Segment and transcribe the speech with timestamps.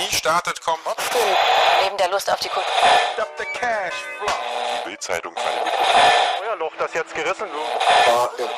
[0.00, 1.20] Pandemie startet, kommen Still,
[1.84, 2.64] neben der Lust auf die Kultur.
[3.16, 5.76] Die Bildzeitung veröffentlicht.
[6.38, 8.50] Feuerloch, das jetzt gerissen wird.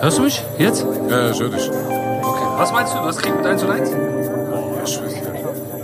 [0.00, 0.42] Hörst du mich?
[0.58, 0.84] Jetzt?
[1.08, 1.93] Ja, ja, ich höre dich.
[2.56, 2.98] Was meinst du?
[2.98, 3.88] Du hast Krieg mit 1 und 1?
[3.90, 3.94] Ich
[5.00, 5.22] weiß nicht.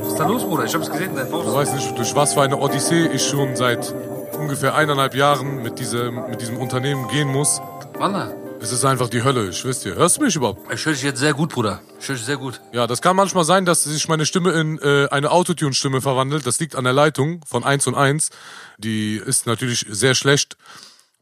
[0.01, 0.65] Was ist da los, Bruder?
[0.65, 1.55] Ich hab's gesehen, dein Du Post.
[1.55, 3.93] weißt nicht, durch was für eine Odyssee ich schon seit
[4.39, 7.61] ungefähr eineinhalb Jahren mit diesem, mit diesem Unternehmen gehen muss.
[7.99, 8.33] Wallah.
[8.63, 9.95] Es ist einfach die Hölle, ich dir.
[9.95, 10.71] Hörst du mich überhaupt?
[10.73, 11.81] Ich höre dich jetzt sehr gut, Bruder.
[11.99, 12.61] Ich höre dich sehr gut.
[12.73, 16.47] Ja, das kann manchmal sein, dass sich meine Stimme in äh, eine Autotune-Stimme verwandelt.
[16.47, 18.29] Das liegt an der Leitung von 1 und 1.
[18.77, 20.57] Die ist natürlich sehr schlecht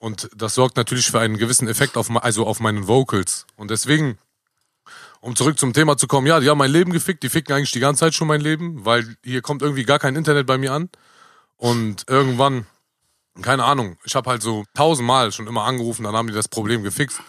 [0.01, 3.47] und das sorgt natürlich für einen gewissen Effekt auf, also auf meinen Vocals.
[3.57, 4.19] Und deswegen,
[5.21, 7.23] um zurück zum Thema zu kommen, ja, die haben mein Leben gefickt.
[7.23, 10.17] Die ficken eigentlich die ganze Zeit schon mein Leben, weil hier kommt irgendwie gar kein
[10.17, 10.91] Internet bei mir an.
[11.57, 12.67] Und irgendwann,
[13.43, 16.83] keine Ahnung, ich habe halt so tausendmal schon immer angerufen, dann haben die das Problem
[16.83, 17.21] gefixt.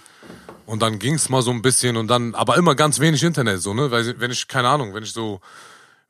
[0.66, 3.74] Und dann ging's mal so ein bisschen und dann, aber immer ganz wenig Internet, so,
[3.74, 3.90] ne?
[3.90, 5.42] Weil wenn ich, keine Ahnung, wenn ich so,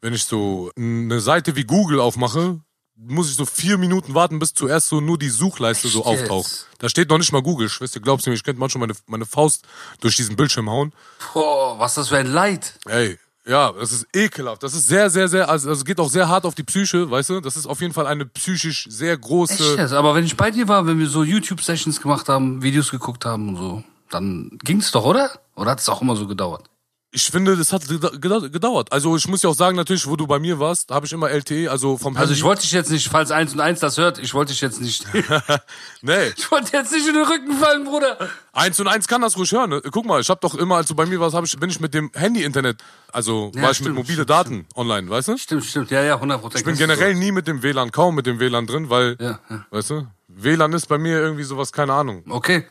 [0.01, 2.59] wenn ich so eine Seite wie Google aufmache,
[3.07, 6.51] muss ich so vier Minuten warten, bis zuerst so nur die Suchleiste so Echt auftaucht.
[6.51, 6.67] jetzt?
[6.79, 7.69] Da steht noch nicht mal Google.
[7.69, 9.65] Schwester, glaubst du mir, ich könnte manchmal meine, meine Faust
[10.01, 10.93] durch diesen Bildschirm hauen.
[11.33, 12.73] Boah, was das für ein Leid.
[12.85, 14.63] Ey, ja, das ist ekelhaft.
[14.63, 17.29] Das ist sehr, sehr, sehr, also das geht auch sehr hart auf die Psyche, weißt
[17.29, 17.39] du?
[17.39, 19.53] Das ist auf jeden Fall eine psychisch sehr große.
[19.53, 19.93] Echt jetzt?
[19.93, 23.49] Aber wenn ich bei dir war, wenn wir so YouTube-Sessions gemacht haben, Videos geguckt haben
[23.49, 25.39] und so, dann ging's doch, oder?
[25.55, 26.68] Oder hat es auch immer so gedauert?
[27.11, 28.91] Ich finde, das hat geda- geda- gedauert.
[28.91, 31.27] Also ich muss ja auch sagen, natürlich, wo du bei mir warst, habe ich immer
[31.31, 32.33] LTE, also vom Also Handy.
[32.35, 34.79] ich wollte dich jetzt nicht, falls 1 und 1 das hört, ich wollte dich jetzt
[34.79, 35.05] nicht.
[36.03, 38.29] nee, ich wollte jetzt nicht in den Rücken fallen, Bruder.
[38.53, 39.71] eins und eins kann das ruhig hören.
[39.71, 39.81] Ne?
[39.89, 41.79] Guck mal, ich habe doch immer, als du bei mir warst, hab ich, bin ich
[41.79, 42.77] mit dem Handy-Internet,
[43.11, 45.37] also Ja, war ich stimmt, mit mobile stimmt, Daten online, weißt du?
[45.37, 45.89] Stimmt, stimmt.
[45.89, 46.59] Ja, ja, 100 Prozent.
[46.59, 49.65] Ich bin generell nie mit dem WLAN, kaum mit dem WLAN drin, weil, Ja, ja.
[49.71, 52.23] weißt du, WLAN ist bei mir irgendwie sowas, keine Ahnung.
[52.29, 52.67] Okay.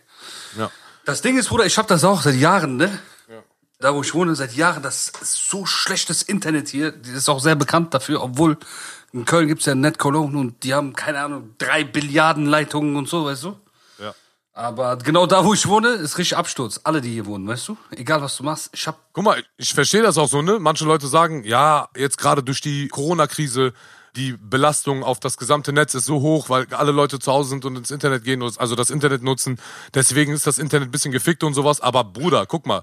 [0.57, 0.71] Ja.
[1.05, 2.97] Das Ding ist, Bruder, ich habe das auch seit Jahren, ne?
[3.81, 6.91] Da, wo ich wohne, seit Jahren, das ist so schlechtes Internet hier.
[6.91, 8.59] Die ist auch sehr bekannt dafür, obwohl
[9.13, 13.09] in Köln gibt's ja Net Cologne und die haben, keine Ahnung, drei Billiarden Leitungen und
[13.09, 13.57] so, weißt du?
[14.01, 14.15] Ja.
[14.53, 16.81] Aber genau da, wo ich wohne, ist richtig Absturz.
[16.83, 17.77] Alle, die hier wohnen, weißt du?
[17.93, 18.69] Egal, was du machst.
[18.73, 20.59] Ich hab, Guck mal, ich verstehe das auch so, ne?
[20.59, 23.75] Manche Leute sagen, ja, jetzt gerade durch die Corona-Krise,
[24.17, 27.65] die Belastung auf das gesamte Netz ist so hoch, weil alle Leute zu Hause sind
[27.65, 29.61] und ins Internet gehen, und also das Internet nutzen.
[29.95, 31.81] Deswegen ist das Internet ein bisschen gefickt und sowas.
[31.81, 32.83] Aber Bruder, guck mal,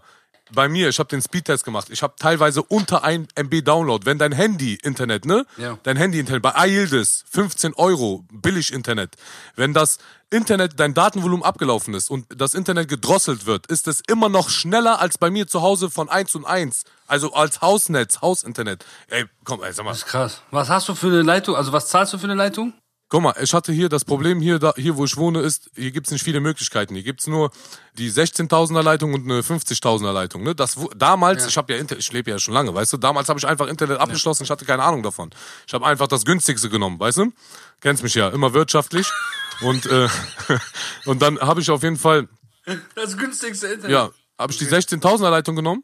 [0.51, 1.87] bei mir, ich habe den Speedtest gemacht.
[1.89, 4.05] Ich habe teilweise unter 1 MB Download.
[4.05, 5.45] Wenn dein Handy-Internet, ne?
[5.57, 5.77] Ja.
[5.83, 9.15] Dein Handy-Internet bei iYildiz, 15 Euro, billig Internet.
[9.55, 9.97] Wenn das
[10.29, 14.99] Internet, dein Datenvolumen abgelaufen ist und das Internet gedrosselt wird, ist es immer noch schneller
[14.99, 16.83] als bei mir zu Hause von 1 und 1.
[17.07, 18.85] Also als Hausnetz, Hausinternet.
[19.07, 19.91] Ey, komm, ey, sag mal.
[19.91, 20.41] das ist krass.
[20.51, 21.55] Was hast du für eine Leitung?
[21.55, 22.73] Also, was zahlst du für eine Leitung?
[23.07, 25.91] Guck mal, ich hatte hier das Problem hier, da, hier wo ich wohne, ist, hier
[25.91, 26.95] gibt's nicht viele Möglichkeiten.
[26.95, 27.51] Hier gibt's nur
[27.93, 30.41] die 16.000er Leitung und eine 50.000er Leitung.
[30.43, 30.55] Ne?
[30.55, 33.29] Das, wo- damals, ich habe ja Inter ich lebe ja schon lange, weißt du, damals
[33.29, 35.29] habe ich einfach Internet abgeschlossen, ich hatte keine Ahnung davon.
[35.67, 37.31] Ich habe einfach das günstigste genommen, weißt du?
[37.79, 39.07] Kennst mich ja, immer wirtschaftlich.
[39.61, 40.07] und, äh,
[41.05, 42.27] und dann habe ich auf jeden Fall,
[42.95, 43.91] Das günstigste Internet.
[43.91, 45.83] ja, habe ich die 16.000er Leitung genommen.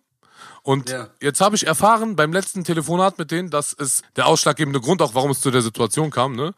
[0.64, 1.08] Und Ja.
[1.22, 5.14] jetzt habe ich erfahren beim letzten Telefonat mit denen, dass es der ausschlaggebende Grund auch,
[5.14, 6.53] warum es zu der Situation kam, ne?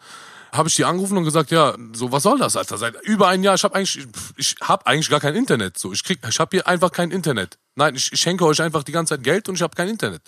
[0.54, 2.78] Habe ich die angerufen und gesagt, ja, so was soll das, Alter?
[2.78, 5.80] Seit über ein Jahr, ich habe eigentlich, ich habe eigentlich gar kein Internet.
[5.80, 7.58] So, ich krieg, ich habe hier einfach kein Internet.
[7.76, 10.22] Nein, ich, ich schenke euch einfach die ganze Zeit Geld und ich habe kein Internet.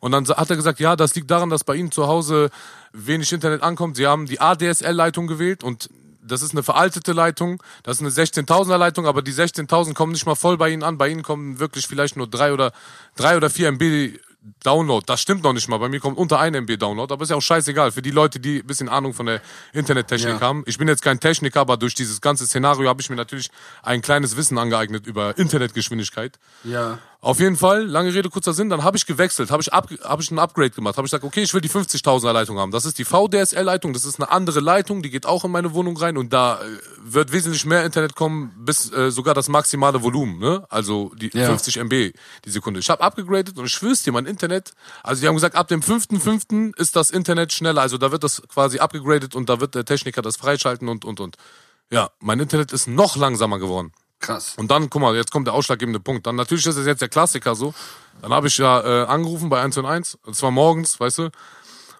[0.00, 2.50] Und dann hat er gesagt, ja, das liegt daran, dass bei Ihnen zu Hause
[2.92, 3.96] wenig Internet ankommt.
[3.96, 5.88] Sie haben die ADSL-Leitung gewählt und
[6.28, 10.26] das ist eine veraltete Leitung, das ist eine 16.000er Leitung, aber die 16.000 kommen nicht
[10.26, 10.98] mal voll bei Ihnen an.
[10.98, 12.72] Bei Ihnen kommen wirklich vielleicht nur drei oder
[13.16, 14.18] drei oder vier MB
[14.62, 15.04] Download.
[15.06, 15.78] Das stimmt noch nicht mal.
[15.78, 17.92] Bei mir kommt unter 1 MB Download, aber ist ja auch scheißegal.
[17.92, 19.40] Für die Leute, die ein bisschen Ahnung von der
[19.72, 20.40] Internettechnik Ja.
[20.40, 20.62] haben.
[20.66, 23.50] Ich bin jetzt kein Techniker, aber durch dieses ganze Szenario habe ich mir natürlich
[23.82, 26.38] ein kleines Wissen angeeignet über Internetgeschwindigkeit.
[26.64, 26.98] Ja.
[27.20, 30.20] Auf jeden Fall, lange Rede, kurzer Sinn, dann habe ich gewechselt, habe ich, ab, hab
[30.20, 32.70] ich ein Upgrade gemacht, habe ich gesagt, okay, ich will die 50.000er Leitung haben.
[32.70, 35.96] Das ist die VDSL-Leitung, das ist eine andere Leitung, die geht auch in meine Wohnung
[35.96, 36.66] rein und da äh,
[37.02, 40.64] wird wesentlich mehr Internet kommen, bis äh, sogar das maximale Volumen, ne?
[40.68, 41.46] Also die Ja.
[41.46, 42.12] 50 MB
[42.44, 42.78] die Sekunde.
[42.78, 45.80] Ich habe abgegradet und ich schwör's dir, mein Internet, also die haben gesagt, ab dem
[45.80, 46.76] 5.5.
[46.78, 50.22] ist das Internet schneller, also da wird das quasi abgegradet und da wird der Techniker
[50.22, 51.36] das freischalten und, und, und.
[51.90, 53.92] Ja, mein Internet ist noch langsamer geworden.
[54.20, 54.54] Krass.
[54.56, 56.26] Und dann, guck mal, jetzt kommt der ausschlaggebende Punkt.
[56.26, 57.72] Dann natürlich ist es jetzt der Klassiker so.
[58.20, 61.30] Dann habe ich ja äh, angerufen bei 1 und 1, und zwar morgens, weißt du.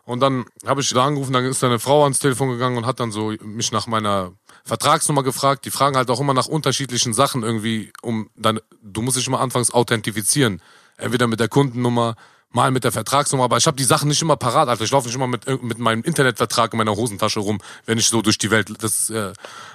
[0.04, 2.98] Und dann habe ich da angerufen, dann ist eine Frau ans Telefon gegangen und hat
[2.98, 4.32] dann so mich nach meiner
[4.64, 5.66] Vertragsnummer gefragt.
[5.66, 9.40] Die fragen halt auch immer nach unterschiedlichen Sachen irgendwie, um dann, du musst dich immer
[9.40, 10.62] anfangs authentifizieren.
[10.96, 12.16] Entweder mit der Kundennummer,
[12.50, 14.84] mal mit der Vertragsnummer, aber ich habe die Sachen nicht immer parat, Alter.
[14.84, 18.22] Ich laufe nicht immer mit, mit meinem Internetvertrag in meiner Hosentasche rum, wenn ich so
[18.22, 18.72] durch die Welt.
[18.82, 19.34] Das, äh,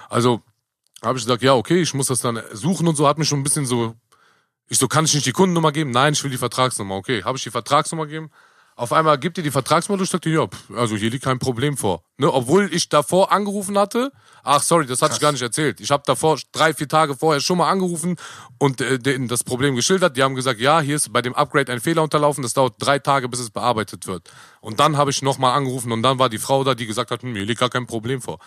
[0.10, 0.42] also
[1.04, 3.40] habe ich gesagt, ja, okay, ich muss das dann suchen und so, hat mich schon
[3.40, 3.96] ein bisschen so.
[4.70, 5.92] Ich so, kann ich nicht die Kundennummer geben?
[5.92, 6.96] Nein, ich will die Vertragsnummer.
[6.96, 8.32] Okay, habe ich die Vertragsnummer gegeben?
[8.76, 11.78] Auf einmal gibt ihr die Vertragsnummer, ich dachte, ja, pff, also hier liegt kein Problem
[11.78, 12.04] vor.
[12.18, 12.34] Ne?
[12.34, 14.12] Obwohl ich davor angerufen hatte,
[14.42, 15.80] ach sorry, das hatte ich gar nicht erzählt.
[15.80, 18.16] Ich habe davor drei, vier Tage vorher schon mal angerufen
[18.58, 20.18] und äh, denen das Problem geschildert.
[20.18, 22.98] Die haben gesagt, ja, hier ist bei dem Upgrade ein Fehler unterlaufen, das dauert drei
[22.98, 24.32] Tage, bis es bearbeitet wird.
[24.60, 27.22] Und dann habe ich nochmal angerufen und dann war die Frau da, die gesagt hat,
[27.22, 28.40] hm, hier liegt gar kein Problem vor.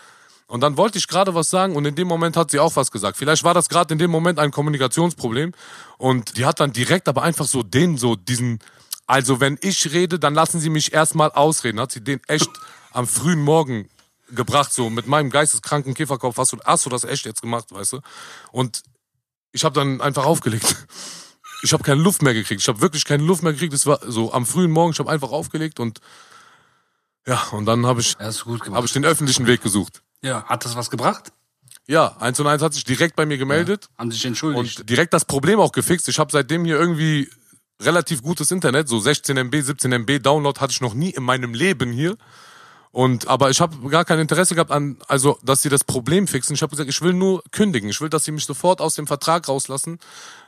[0.47, 2.89] Und dann wollte ich gerade was sagen und in dem Moment hat sie auch was
[2.89, 3.17] gesagt.
[3.17, 5.53] Vielleicht war das gerade in dem Moment ein Kommunikationsproblem
[5.97, 8.59] und die hat dann direkt aber einfach so den, so diesen,
[9.07, 11.81] also wenn ich rede, dann lassen Sie mich erstmal ausreden.
[11.81, 12.49] Hat sie den echt
[12.91, 13.89] am frühen Morgen
[14.29, 16.37] gebracht, so mit meinem geisteskranken Käferkopf.
[16.37, 17.99] Hast du, hast du das echt jetzt gemacht, weißt du?
[18.51, 18.83] Und
[19.51, 20.75] ich habe dann einfach aufgelegt.
[21.63, 22.61] Ich habe keine Luft mehr gekriegt.
[22.61, 23.73] Ich habe wirklich keine Luft mehr gekriegt.
[23.73, 24.91] Es war so am frühen Morgen.
[24.91, 26.01] Ich habe einfach aufgelegt und
[27.25, 28.77] ja, und dann habe ich, Hast du gut gemacht.
[28.77, 30.03] hab ich den öffentlichen Weg gesucht.
[30.27, 31.31] Ja, hat das was gebracht?
[31.87, 34.79] Ja, 1 und 1 hat sich direkt bei mir gemeldet Haben sich entschuldigt.
[34.81, 36.09] und direkt das Problem auch gefixt.
[36.09, 37.29] Ich habe seitdem hier irgendwie
[37.81, 41.53] relativ gutes Internet, so 16 MB, 17 MB Download hatte ich noch nie in meinem
[41.53, 42.17] Leben hier.
[42.91, 46.55] Und aber ich habe gar kein Interesse gehabt an, also dass sie das Problem fixen.
[46.55, 47.89] Ich habe gesagt, ich will nur kündigen.
[47.89, 49.99] Ich will, dass sie mich sofort aus dem Vertrag rauslassen,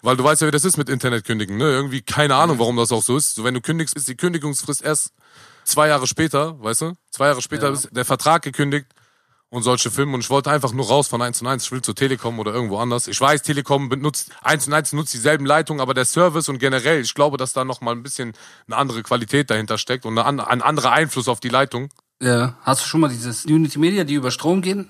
[0.01, 1.57] weil du weißt ja, wie das ist mit Internet kündigen.
[1.57, 1.65] Ne?
[1.65, 3.35] Irgendwie keine Ahnung, warum das auch so ist.
[3.35, 5.11] So, wenn du kündigst, ist die Kündigungsfrist erst
[5.63, 6.93] zwei Jahre später, weißt du?
[7.11, 7.73] Zwei Jahre später Ja.
[7.73, 8.87] ist der Vertrag gekündigt
[9.49, 10.13] und solche Filme.
[10.13, 11.63] Und ich wollte einfach nur raus von 1 und 1.
[11.63, 13.07] Ich will zur Telekom oder irgendwo anders.
[13.07, 17.01] Ich weiß, Telekom benutzt, 1 und 1 nutzt dieselben Leitungen, aber der Service und generell,
[17.01, 18.33] ich glaube, dass da noch mal ein bisschen
[18.67, 21.89] eine andere Qualität dahinter steckt und ein anderer Einfluss auf die Leitung.
[22.21, 22.57] ja.
[22.61, 24.89] Hast du schon mal dieses Unity Media, die über Strom gehen?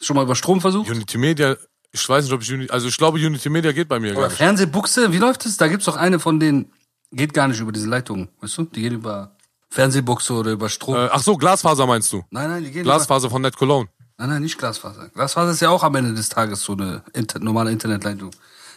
[0.00, 0.90] Schon mal über Strom versucht?
[0.90, 1.56] Unity Media,
[1.92, 4.18] ich weiß nicht, ob ich Unity, also ich glaube, Unity Media geht bei mir gar
[4.18, 4.38] Oder nicht.
[4.38, 5.56] Fernsehbuchse, wie läuft es?
[5.56, 6.72] Da gibt's doch eine von denen,
[7.12, 8.64] geht gar nicht über diese Leitung, weißt du?
[8.64, 9.36] Die gehen über
[9.68, 10.94] Fernsehbuchse oder über Strom.
[10.96, 12.24] Äh, ach so, Glasfaser meinst du?
[12.30, 13.88] nein, nein, die gehen über, Glasfaser von Net Cologne.
[14.20, 15.08] Nein, nein, nicht Glasfaser.
[15.08, 18.30] Glasfaser ist ja auch am Ende des Tages so eine inter normale Internetleitung.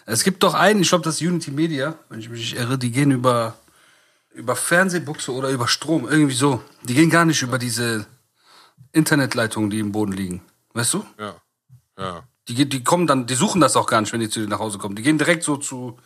[0.05, 2.77] Es gibt doch einen, ich glaube, das ist Unity Media, wenn ich mich nicht irre,
[2.77, 3.53] die gehen über,
[4.33, 6.63] über Fernsehbuchse oder über Strom, irgendwie so.
[6.83, 8.05] Die gehen gar nicht über diese
[8.93, 10.41] Internetleitungen, die im Boden liegen.
[10.75, 11.05] Weißt du?
[11.19, 11.35] Ja.
[11.99, 12.23] Ja.
[12.47, 14.59] Die, die kommen dann, die suchen das auch gar nicht, wenn die zu dir nach
[14.59, 14.95] Hause kommen.
[14.95, 15.99] Die gehen direkt so zu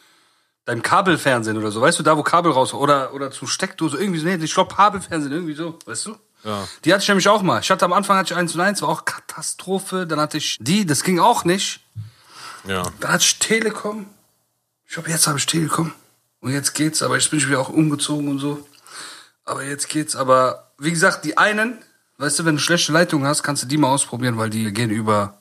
[0.65, 4.19] deinem Kabelfernsehen oder so, weißt du, da wo Kabel raus oder oder zu Steckdose irgendwie
[4.19, 6.15] so, nee, ich glaube Kabelfernsehen irgendwie so, weißt du?
[6.43, 6.67] Ja.
[6.85, 7.59] Die hatte ich nämlich auch mal.
[7.61, 10.07] Ich hatte am Anfang hatte ich 1 und 1, war auch Katastrophe.
[10.07, 11.81] Dann hatte ich die, das ging auch nicht.
[12.65, 12.83] Ja.
[12.99, 14.07] Dann hatte ich Telekom.
[14.85, 15.93] Ich glaube, jetzt habe ich Telekom.
[16.39, 18.65] Und jetzt geht's, aber jetzt bin ich wieder auch umgezogen und so.
[19.43, 20.15] Aber jetzt geht's.
[20.15, 21.79] Aber wie gesagt, die einen,
[22.17, 24.89] weißt du, wenn du schlechte Leitungen hast, kannst du die mal ausprobieren, weil die gehen
[24.89, 25.37] über,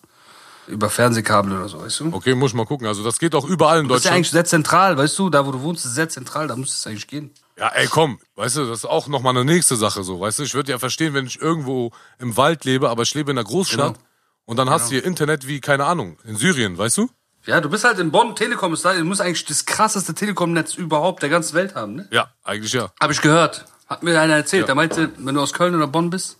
[0.68, 2.08] über Fernsehkabel oder so, weißt du?
[2.12, 2.86] Okay, muss ich mal gucken.
[2.86, 4.16] Also das geht auch überall in Das ist ja Deutschland.
[4.16, 5.30] eigentlich sehr zentral, weißt du?
[5.30, 7.30] Da, wo du wohnst, ist sehr zentral, da muss es eigentlich gehen.
[7.58, 10.42] Ja, ey, komm, weißt du, das ist auch nochmal eine nächste Sache so, weißt du,
[10.42, 13.46] ich würde ja verstehen, wenn ich irgendwo im Wald lebe, aber ich lebe in einer
[13.46, 14.06] Großstadt Genau.
[14.44, 17.08] und dann hast du hier Internet wie, keine Ahnung, in Syrien, weißt du?
[17.46, 20.74] Ja, du bist halt in Bonn, Telekom ist da, du musst eigentlich das krasseste Telekom-Netz
[20.74, 22.08] überhaupt der ganzen Welt haben, ne?
[22.10, 22.90] Ja, eigentlich ja.
[23.00, 23.64] Habe ich gehört.
[23.86, 24.62] Hat mir einer erzählt.
[24.62, 24.66] Ja.
[24.66, 26.38] Der meinte, wenn du aus Köln oder Bonn bist,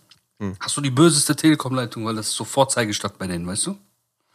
[0.59, 3.77] hast du die böseste Telekom-Leitung, weil das ist so Vorzeigestadt bei denen, weißt du?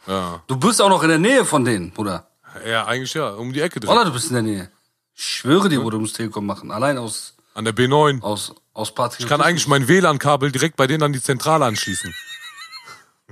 [0.07, 2.27] Ja, Du bist auch noch in der Nähe von denen, Bruder.
[2.67, 3.89] ja eigentlich ja, um die Ecke drin.
[3.89, 4.71] Oder du bist in der Nähe.
[5.15, 6.71] Ich schwöre dir, Bruder, du musst Telekom machen.
[6.71, 8.21] Allein aus, An der B9.
[8.21, 9.23] aus, aus Patriotismus.
[9.25, 12.13] Ich kann eigentlich mein WLAN-Kabel direkt bei denen an die Zentrale anschließen.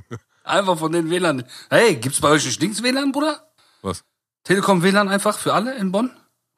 [0.43, 1.43] Einfach von den WLAN.
[1.69, 3.47] Hey, gibt's bei euch nicht Dings WLAN, Bruder?
[3.81, 4.03] Was?
[4.43, 6.09] Telekom WLAN einfach für alle in Bonn?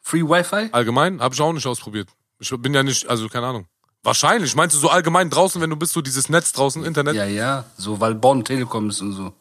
[0.01, 0.69] Free Wi-Fi?
[0.71, 2.09] Allgemein habe ich auch nicht ausprobiert.
[2.39, 3.67] Ich bin ja nicht, also keine Ahnung.
[4.03, 4.55] Wahrscheinlich.
[4.55, 7.15] Meinst du so allgemein draußen, wenn du bist, so dieses Netz draußen, Internet?
[7.15, 7.65] Ja, ja.
[7.77, 9.33] So, weil Bonn Telekom ist und so.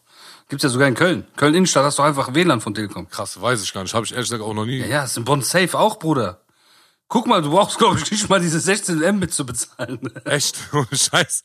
[0.53, 1.25] Gibt's ja sogar in Köln.
[1.35, 3.09] Köln Innenstadt hast du einfach WLAN von Telekom.
[3.09, 3.95] Krass, weiß ich gar nicht.
[3.95, 4.81] Habe ich ehrlich gesagt auch noch nie.
[4.81, 6.43] Ja, ja, ist in Bonn safe auch, Bruder.
[7.07, 10.15] Guck mal, du brauchst, glaube ich, nicht mal diese 16 Mbit zu bezahlen.
[10.25, 10.59] Echt?
[10.71, 11.43] Ohne Scheiß.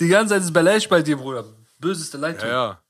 [0.00, 1.44] Die ganze Zeit ist Belash bei dir, Bruder.
[1.80, 2.48] Böseste Leitung.
[2.48, 2.80] Ja, ja.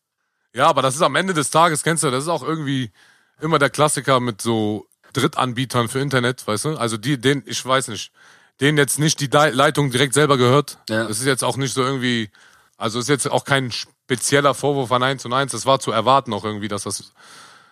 [0.54, 2.92] Ja, aber das ist am Ende des Tages, kennst du, das ist auch irgendwie
[3.40, 6.76] immer der Klassiker mit so Drittanbietern für Internet, weißt du?
[6.76, 8.12] Also die, den, ich weiß nicht,
[8.61, 10.78] denen jetzt nicht die Leitung direkt selber gehört.
[10.88, 11.08] Ja.
[11.08, 12.30] Das ist jetzt auch nicht so irgendwie,
[12.76, 13.73] also ist jetzt auch kein
[14.06, 15.50] spezieller Vorwurf an 1 und 1.
[15.50, 17.12] Das war zu erwarten auch irgendwie, dass das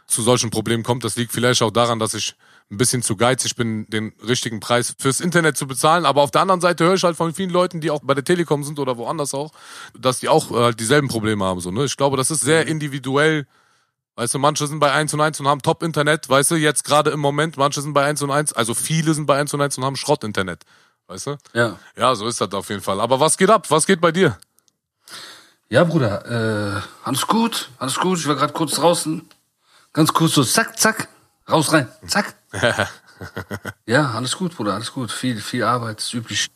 [0.06, 1.04] zu solchen Problemen kommt.
[1.04, 2.34] Das liegt vielleicht auch daran, dass ich
[2.70, 6.04] ein bisschen zu geizig bin, den richtigen Preis fürs Internet zu bezahlen.
[6.04, 8.24] Aber auf der anderen Seite höre ich halt von vielen Leuten, die auch bei der
[8.24, 9.52] Telekom sind oder woanders auch,
[9.96, 11.60] dass die auch äh, halt dieselben Probleme haben.
[11.60, 11.84] So, ne?
[11.84, 13.46] Ich glaube, das ist sehr individuell.
[14.16, 17.10] Weißt du, manche sind bei 1 und 1 und haben Top-Internet, weißt du, jetzt gerade
[17.10, 19.78] im Moment, manche sind bei 1 und 1, also viele sind bei 1 und 1
[19.78, 20.64] und haben Schrott-Internet.
[21.06, 21.36] Weißt du?
[21.52, 21.78] Ja.
[21.96, 23.00] Ja, so ist das auf jeden Fall.
[23.00, 23.70] Aber was geht ab?
[23.70, 24.38] Was geht bei dir?
[25.70, 28.18] Ja, Bruder, äh, alles gut, alles gut.
[28.18, 29.28] Ich war gerade kurz draußen.
[29.92, 31.08] Ganz kurz so, zack, zack,
[31.48, 32.34] raus rein, zack.
[33.86, 35.10] Ja, alles gut, Bruder, alles gut.
[35.12, 36.48] Viel, viel Arbeit, ist üblich.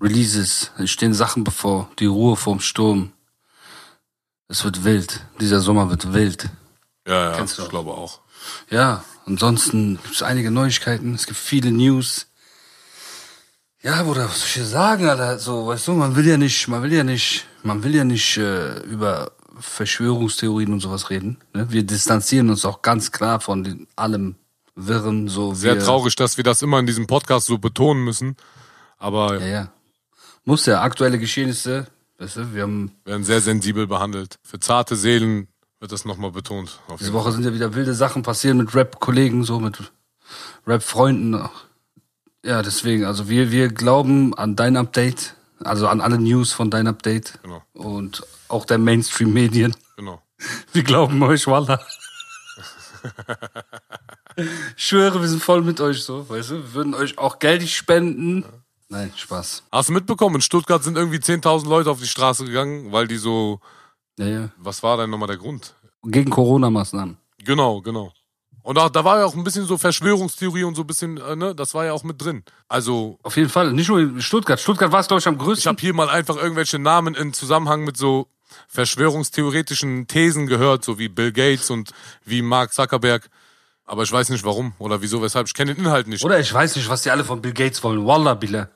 [0.00, 3.12] Releases, es stehen Sachen bevor, die Ruhe vorm Sturm.
[4.48, 5.20] Es wird wild.
[5.40, 6.48] Dieser Sommer wird wild.
[7.06, 7.70] Ja, ja, Kennst du ich auch.
[7.70, 8.20] glaube auch.
[8.68, 12.26] Ja, ansonsten gibt es einige Neuigkeiten, es gibt viele News.
[13.84, 15.40] Ja, Bruder, was soll ich dir sagen, Alter?
[15.40, 18.36] So, weißt du, man will ja nicht, man will ja nicht, man will ja nicht
[18.36, 21.38] äh, über Verschwörungstheorien und sowas reden.
[21.52, 21.66] Ne?
[21.68, 24.36] Wir distanzieren uns auch ganz klar von den, allem
[24.76, 28.36] Wirren, so Sehr wir, traurig, dass wir das immer in diesem Podcast so betonen müssen.
[28.98, 29.72] Aber Ja, ja.
[30.44, 31.86] Muss ja, aktuelle Geschehnisse,
[32.18, 34.38] weißt du, wir haben, werden sehr sensibel behandelt.
[34.42, 35.48] Für zarte Seelen
[35.80, 36.80] wird das nochmal betont.
[37.00, 39.92] Diese Woche sind ja wieder wilde Sachen passiert mit Rap-Kollegen, so mit
[40.66, 41.48] Rap-Freunden.
[42.44, 46.86] Ja, deswegen, also wir, wir glauben an dein Update, also an alle News von dein
[46.88, 47.62] Update Genau.
[47.74, 49.74] und auch der Mainstream-Medien.
[49.96, 50.20] Genau.
[50.72, 51.80] Wir glauben euch, Wallah.
[54.76, 56.54] Ich schwöre, wir sind voll mit euch so, weißt du?
[56.56, 58.44] Wir würden euch auch Geld spenden.
[58.88, 59.62] Nein, Spaß.
[59.70, 63.16] Hast du mitbekommen, in Stuttgart sind irgendwie 10.000 Leute auf die Straße gegangen, weil die
[63.18, 63.60] so,
[64.18, 64.48] Ja, ja.
[64.58, 65.74] was war denn nochmal der Grund?
[66.04, 67.16] Gegen Corona-Maßnahmen.
[67.38, 68.12] Genau, genau.
[68.62, 71.34] Und da, da war ja auch ein bisschen so Verschwörungstheorie und so ein bisschen, äh,
[71.34, 72.44] ne, das war ja auch mit drin.
[72.68, 73.72] Also, Auf jeden Fall.
[73.72, 74.60] Nicht nur in Stuttgart.
[74.60, 75.68] Stuttgart war es, glaube ich, am ich größten.
[75.68, 78.28] habe hier mal einfach irgendwelche Namen in Zusammenhang mit so
[78.68, 81.90] verschwörungstheoretischen Thesen gehört, so wie Bill Gates und
[82.24, 83.28] wie Mark Zuckerberg.
[83.84, 85.48] Aber ich weiß nicht warum oder wieso, weshalb.
[85.48, 86.24] Ich kenne den Inhalt nicht.
[86.24, 88.06] Oder ich weiß nicht, was die alle von Bill Gates wollen.
[88.06, 88.68] Wallah, Billah.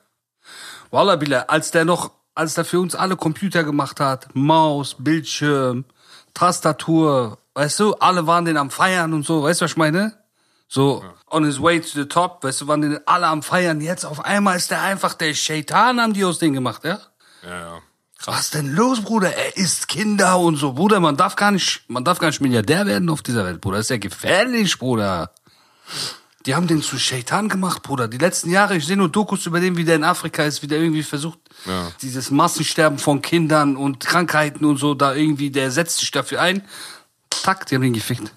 [0.91, 1.41] Wallah, Billah.
[1.47, 5.85] Als der noch, als der für uns alle Computer gemacht hat, Maus, Bildschirm,
[6.33, 10.13] Tastatur, weißt du, alle waren den am Feiern und so, weißt du, was ich meine?
[10.67, 13.81] So, on his way to the top, weißt du, waren den alle am Feiern.
[13.81, 16.99] Jetzt auf einmal ist der einfach der Shaitan, haben die aus dem gemacht, ja?
[17.43, 17.79] Ja, ja.
[18.25, 19.33] Was denn los, Bruder?
[19.35, 20.73] Er isst Kinder und so.
[20.73, 23.77] Bruder, man darf gar nicht, man darf gar nicht Milliardär werden auf dieser Welt, Bruder.
[23.77, 25.31] Das ist ja gefährlich, Bruder.
[26.45, 28.07] Die haben den zu Shaitan gemacht, Bruder.
[28.07, 30.67] Die letzten Jahre, ich sehe nur Dokus über den, wie der in Afrika ist, wie
[30.67, 31.91] der irgendwie versucht, Ja.
[32.01, 36.63] dieses Massensterben von Kindern und Krankheiten und so, da irgendwie, der setzt sich dafür ein.
[37.43, 38.31] Tack, die haben ihn gefickt.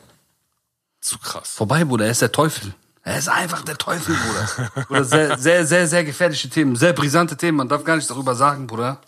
[1.01, 1.51] Zu krass.
[1.51, 2.75] Vorbei, Bruder, er ist der Teufel.
[3.03, 4.71] Er ist einfach der Teufel, Bruder.
[4.87, 7.57] Bruder, sehr, sehr, sehr, sehr gefährliche Themen, sehr brisante Themen.
[7.59, 9.01] Man darf gar nichts darüber sagen, Bruder.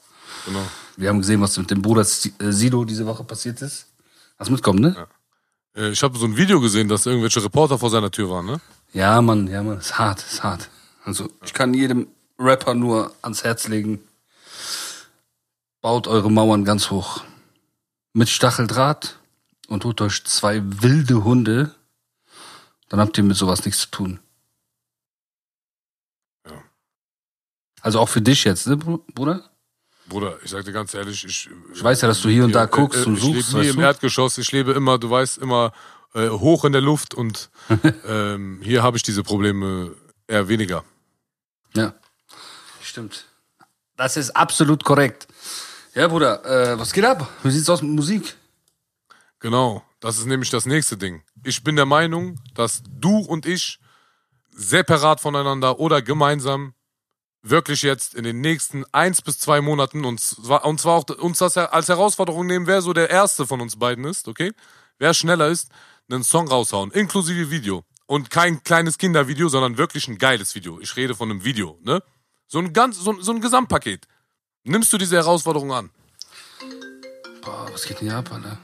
[0.47, 0.63] Genau.
[0.97, 3.87] Wir haben gesehen, was mit dem Bruder äh, Sido diese Woche passiert ist.
[4.39, 5.07] Hast du mitkommen, ne?
[5.77, 8.61] Äh, Ich habe so ein Video gesehen, dass irgendwelche Reporter vor seiner Tür waren, ne?
[8.93, 10.69] Ja, Mann, ja, Mann, ist hart, ist hart.
[11.05, 12.09] Also, ich kann jedem
[12.39, 14.01] Rapper nur ans Herz legen.
[15.81, 17.23] Baut eure Mauern ganz hoch.
[18.13, 19.19] Mit Stacheldraht
[19.73, 21.75] und holt euch zwei wilde Hunde.
[22.89, 24.21] Dann habt ihr mit sowas nichts zu tun.
[26.47, 26.63] Ja.
[27.81, 29.49] Also auch für dich jetzt, ne, Bru- Bruder?
[30.07, 31.49] Bruder, ich sag dir ganz ehrlich, ich.
[31.73, 33.77] Ich weiß ja, dass du hier und da guckst und ich suchst, lebe nie im
[33.77, 33.83] du?
[33.83, 35.73] Erdgeschoss, ich lebe immer, du weißt, immer
[36.15, 37.49] äh, hoch in der Luft und
[38.07, 39.95] ähm, hier habe ich diese Probleme
[40.27, 40.85] eher weniger.
[41.75, 41.95] Ja.
[42.83, 43.25] Stimmt.
[43.97, 45.29] Das ist absolut korrekt.
[45.95, 47.29] Ja, Bruder, äh, was geht ab?
[47.43, 48.37] Wie sieht's aus mit Musik?
[49.43, 51.25] Genau, das ist nämlich das nächste Ding.
[51.43, 53.81] Ich bin der Meinung, dass du und ich
[54.53, 56.75] separat voneinander oder gemeinsam
[57.43, 61.57] wirklich jetzt in den nächsten eins bis zwei Monaten zwar, und zwar auch uns das
[61.57, 64.53] als Herausforderung nehmen, wer so der erste von uns beiden ist, okay?
[64.99, 65.73] Wer schneller ist,
[66.09, 67.83] einen Song raushauen, inklusive Video.
[68.07, 70.79] Und kein kleines Kindervideo, sondern wirklich ein geiles Video.
[70.79, 72.01] Ich rede von einem Video, ne?
[72.47, 74.07] So ein ganz, so, so ein Gesamtpaket.
[74.63, 75.91] Nimmst du diese Herausforderung an?
[77.43, 78.59] Boah, was geht hier ab, Alter?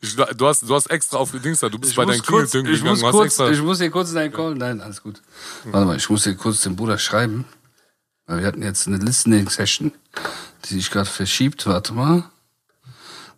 [0.00, 2.72] Ich, du, hast, du hast extra auf die Dings da, du bist bei deinen Klingeltönen
[2.72, 3.50] ich, gegangen, muss kurz, extra.
[3.50, 4.54] ich muss hier kurz in deinen Call.
[4.54, 5.20] Nein, alles gut.
[5.64, 7.44] Warte mal, ich muss hier kurz dem Bruder schreiben.
[8.26, 9.92] Weil wir hatten jetzt eine Listening-Session,
[10.64, 11.66] die sich gerade verschiebt.
[11.66, 12.24] Warte mal.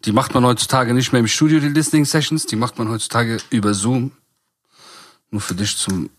[0.05, 2.47] Die macht man heutzutage nicht mehr im Studio, die Listening-Sessions.
[2.47, 4.13] Die macht man heutzutage über Zoom.
[5.31, 6.11] Nur für dich zum,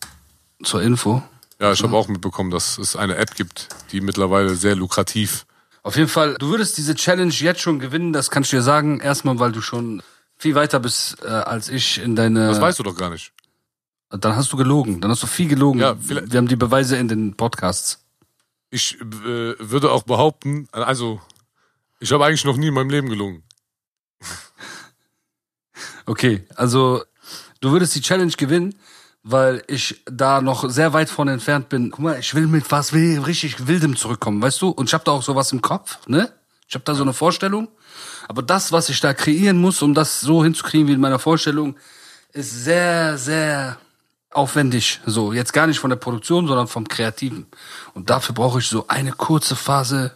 [0.64, 1.24] zur Info.
[1.60, 5.46] Ja, ich habe auch mitbekommen, dass es eine App gibt, die mittlerweile sehr lukrativ.
[5.88, 9.00] Auf jeden Fall, du würdest diese Challenge jetzt schon gewinnen, das kann ich dir sagen.
[9.00, 10.04] Erstmal, weil du schon
[10.38, 12.48] viel weiter bist äh, als ich in deine.
[12.48, 13.32] Das weißt du doch gar nicht.
[14.10, 15.00] Dann hast du gelogen.
[15.02, 15.80] Dann hast du viel gelogen.
[15.80, 18.00] Ja, vielleicht- Wir haben die Beweise in den Podcasts.
[18.70, 19.06] Ich äh,
[19.60, 21.22] würde auch behaupten, also
[22.00, 23.44] ich habe eigentlich noch nie in meinem Leben gelogen.
[26.06, 27.04] Okay, also
[27.60, 28.76] du würdest die Challenge gewinnen,
[29.30, 31.92] weil ich da noch sehr weit von entfernt bin.
[31.92, 34.70] Guck mal, ich will mit was will richtig Wildem zurückkommen, weißt du?
[34.70, 36.32] Und ich habe da auch sowas im Kopf, ne?
[36.68, 37.68] Ich habe da so eine Vorstellung.
[38.28, 41.76] Aber das, was ich da kreieren muss, um das so hinzukriegen wie in meiner Vorstellung,
[42.34, 43.78] ist sehr, sehr
[44.32, 45.02] aufwendig.
[45.06, 47.48] So, jetzt gar nicht von der Produktion, sondern vom Kreativen.
[47.94, 50.12] Und dafür brauche ich so eine kurze Phase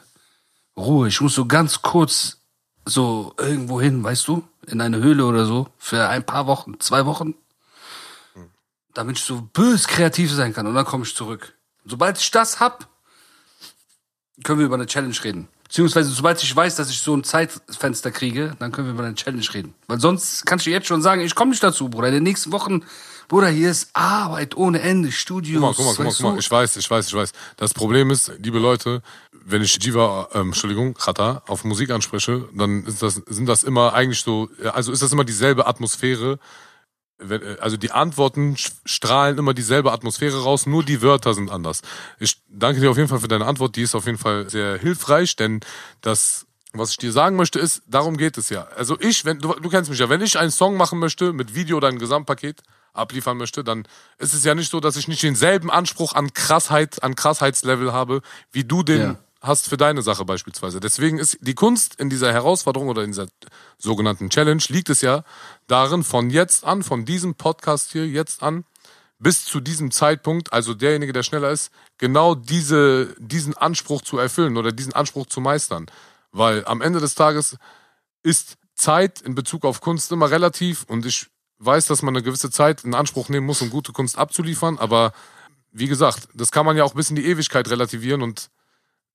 [0.77, 1.07] Ruhe.
[1.07, 2.37] Ich muss so ganz kurz
[2.85, 4.43] so irgendwo hin, weißt du?
[4.67, 5.67] In eine Höhle oder so.
[5.77, 7.35] Für ein paar Wochen, zwei Wochen.
[8.93, 11.53] Damit ich so bös kreativ sein kann und dann komme ich zurück.
[11.86, 12.88] Sobald ich das hab,
[14.43, 15.48] können wir über eine Challenge reden.
[15.63, 19.15] Beziehungsweise sobald ich weiß, dass ich so ein Zeitfenster kriege, dann können wir über eine
[19.15, 19.74] Challenge reden.
[19.88, 22.10] Weil sonst kannst du jetzt schon sagen, ich komme nicht dazu, Bruder.
[22.10, 22.83] In den nächsten Wochen,
[23.29, 25.62] Bruder, hier ist Arbeit ohne Ende, Studios.
[25.62, 26.39] Guck mal, guck mal, guck mal, guck mal.
[26.39, 27.31] Ich weiß, ich weiß, ich weiß.
[27.55, 29.01] Das Problem ist, liebe Leute,
[29.45, 33.93] wenn ich Jiva, ähm, Entschuldigung, Chata, auf Musik anspreche, dann ist das, sind das immer
[33.93, 36.38] eigentlich so, also ist das immer dieselbe Atmosphäre.
[37.29, 41.81] Äh, also die Antworten strahlen immer dieselbe Atmosphäre raus, nur die Wörter sind anders.
[42.19, 44.77] Ich danke dir auf jeden Fall für deine Antwort, die ist auf jeden Fall sehr
[44.77, 45.61] hilfreich, denn
[46.01, 48.67] das, was ich dir sagen möchte, ist, darum geht es ja.
[48.75, 51.55] Also ich, wenn du, du kennst mich ja, wenn ich einen Song machen möchte mit
[51.55, 52.61] Video oder ein Gesamtpaket
[52.93, 53.87] abliefern möchte, dann
[54.17, 58.21] ist es ja nicht so, dass ich nicht denselben Anspruch an Krassheit, an Krassheitslevel habe,
[58.51, 59.17] wie du den Ja.
[59.41, 60.79] Hast für deine Sache beispielsweise.
[60.79, 63.27] Deswegen ist die Kunst in dieser Herausforderung oder in dieser
[63.77, 65.24] sogenannten Challenge liegt es ja
[65.67, 68.65] darin, von jetzt an, von diesem Podcast hier jetzt an,
[69.17, 74.57] bis zu diesem Zeitpunkt, also derjenige, der schneller ist, genau diese, diesen Anspruch zu erfüllen
[74.57, 75.88] oder diesen Anspruch zu meistern.
[76.31, 77.57] Weil am Ende des Tages
[78.24, 81.27] ist Zeit in Bezug auf Kunst immer relativ und ich
[81.60, 85.13] weiß, dass man eine gewisse Zeit in Anspruch nehmen muss, um gute Kunst abzuliefern, aber
[85.71, 88.50] wie gesagt, das kann man ja auch bis in die Ewigkeit relativieren und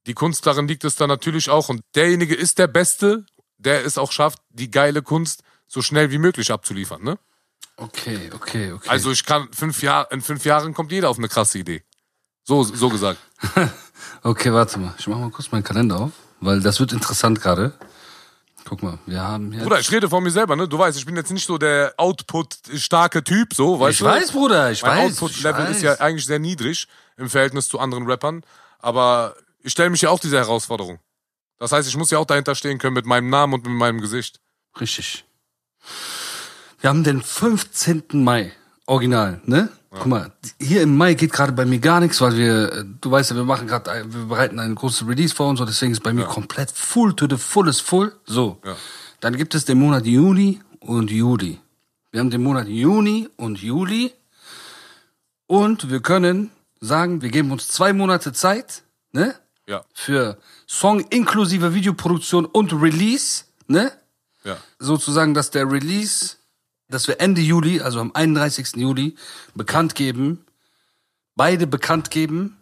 [0.06, 1.68] die Kunst darin liegt es dann natürlich auch.
[1.68, 3.26] Und derjenige ist der Beste,
[3.58, 7.02] der es auch schafft, die geile Kunst so schnell wie möglich abzuliefern.
[7.02, 7.18] Ne?
[7.76, 8.88] Okay, okay, okay.
[8.88, 11.82] Also ich kann fünf Jahr, in fünf Jahren kommt jeder auf eine krasse Idee.
[12.44, 13.18] So, so gesagt.
[14.22, 14.94] Okay, warte mal.
[14.98, 16.10] Ich mach mal kurz meinen Kalender auf,
[16.40, 17.72] weil das wird interessant gerade.
[18.64, 19.62] Guck mal, wir haben hier.
[19.62, 20.66] Bruder, ich rede von mir selber, ne?
[20.66, 24.04] Du weißt, ich bin jetzt nicht so der Output-starke Typ, so, weißt ich du?
[24.04, 25.22] weiß, Bruder, ich mein weiß.
[25.22, 28.42] Output-Level ich ist ja eigentlich sehr niedrig im Verhältnis zu anderen Rappern.
[28.80, 29.36] Aber
[29.66, 31.00] ich stelle mich ja auch dieser Herausforderung.
[31.58, 34.00] Das heißt, ich muss ja auch dahinter stehen können mit meinem Namen und mit meinem
[34.00, 34.40] Gesicht.
[34.80, 35.24] Richtig.
[36.80, 38.04] Wir haben den 15.
[38.12, 38.52] Mai.
[38.86, 39.68] Original, ne?
[39.90, 43.10] Guck mal, hier im Mai geht gerade bei mir gar nichts, weil wir, äh, du
[43.10, 46.02] weißt ja, wir machen gerade, wir bereiten ein großes Release vor und so, deswegen ist
[46.02, 48.14] bei mir komplett full to the fullest full.
[48.26, 48.60] So.
[48.64, 48.76] Ja.
[49.20, 51.58] Dann gibt es den Monat Juni und Juli.
[52.12, 54.12] Wir haben den Monat Juni und Juli
[55.46, 56.50] und wir können
[56.80, 59.34] sagen, wir geben uns zwei Monate Zeit, ne?
[59.68, 63.92] Ja, Für Song inklusive Videoproduktion und Release, ne?
[64.44, 64.56] ja.
[64.78, 66.36] sozusagen, dass der Release,
[66.88, 68.76] dass wir Ende Juli, also am 31.
[68.76, 69.16] Juli,
[69.54, 70.44] bekannt geben,
[71.34, 72.56] beide bekannt geben.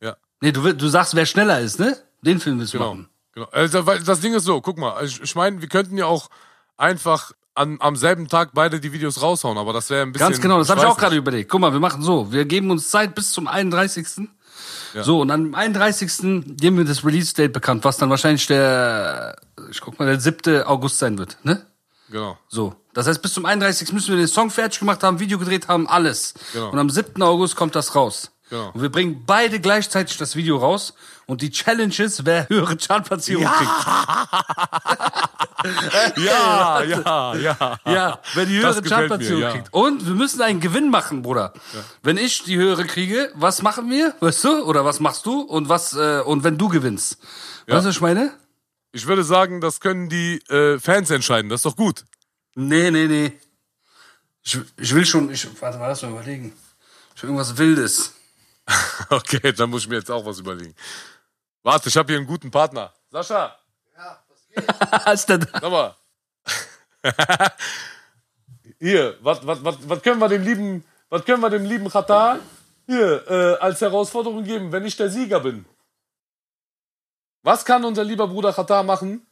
[0.00, 0.16] Ja.
[0.40, 1.96] Nee, du, du sagst, wer schneller ist, ne?
[2.22, 2.94] Den Film willst du Genau.
[2.94, 3.08] machen.
[3.32, 3.46] genau.
[3.52, 6.28] Also, das Ding ist so, guck mal, ich, meine, wir könnten ja auch
[6.76, 10.28] einfach an, am selben Tag beide die Videos raushauen, aber das wäre ein bisschen.
[10.28, 11.50] Ganz genau, das habe ich auch gerade überlegt.
[11.50, 14.28] Guck mal, wir machen so, wir geben uns Zeit bis zum 31.
[15.02, 16.56] So, und am 31.
[16.56, 19.36] geben wir das Release-Date bekannt, was dann wahrscheinlich der,
[19.70, 20.62] ich guck mal, der 7.
[20.64, 21.64] August sein wird, ne?
[22.10, 22.38] Genau.
[22.48, 22.74] So.
[22.94, 23.92] Das heißt, bis zum 31.
[23.92, 26.34] müssen wir den Song fertig gemacht haben, Video gedreht haben, alles.
[26.52, 26.70] Genau.
[26.70, 27.22] Und am 7.
[27.22, 28.30] August kommt das raus.
[28.50, 28.70] Genau.
[28.72, 30.94] Und wir bringen beide gleichzeitig das Video raus.
[31.26, 33.70] Und die Challenge ist, wer höhere Chartplatzierung kriegt.
[36.16, 37.80] Ja, ja, ja.
[37.84, 39.52] Ja, wer die höhere Chartplatzierung ja.
[39.52, 39.72] kriegt.
[39.72, 41.52] Und wir müssen einen Gewinn machen, Bruder.
[42.02, 44.14] Wenn ich die höhere kriege, was machen wir?
[44.20, 44.64] Weißt du?
[44.64, 45.40] Oder was machst du?
[45.40, 47.18] Und was, äh, und wenn du gewinnst.
[47.66, 48.32] Weißt du, was ich meine?
[48.92, 51.48] Ich würde sagen, das können die äh, Fans entscheiden.
[51.48, 52.04] Das ist doch gut.
[52.54, 53.32] Nee, nee, nee.
[54.42, 56.52] Ich, ich will schon, ich, warte mal, lass mal überlegen.
[57.14, 58.14] Ich will irgendwas Wildes.
[59.10, 60.74] Okay, dann muss ich mir jetzt auch was überlegen.
[61.62, 62.92] Warte, ich habe hier einen guten Partner.
[63.10, 63.57] Sascha,
[65.12, 65.60] Ist der da?
[65.60, 65.96] sag mal.
[68.78, 72.38] hier, was, was können wir dem lieben, was können wir dem lieben Katar
[72.86, 75.64] hier äh, als Herausforderung geben, wenn ich der Sieger bin?
[77.42, 79.26] Was kann unser lieber Bruder Katar machen,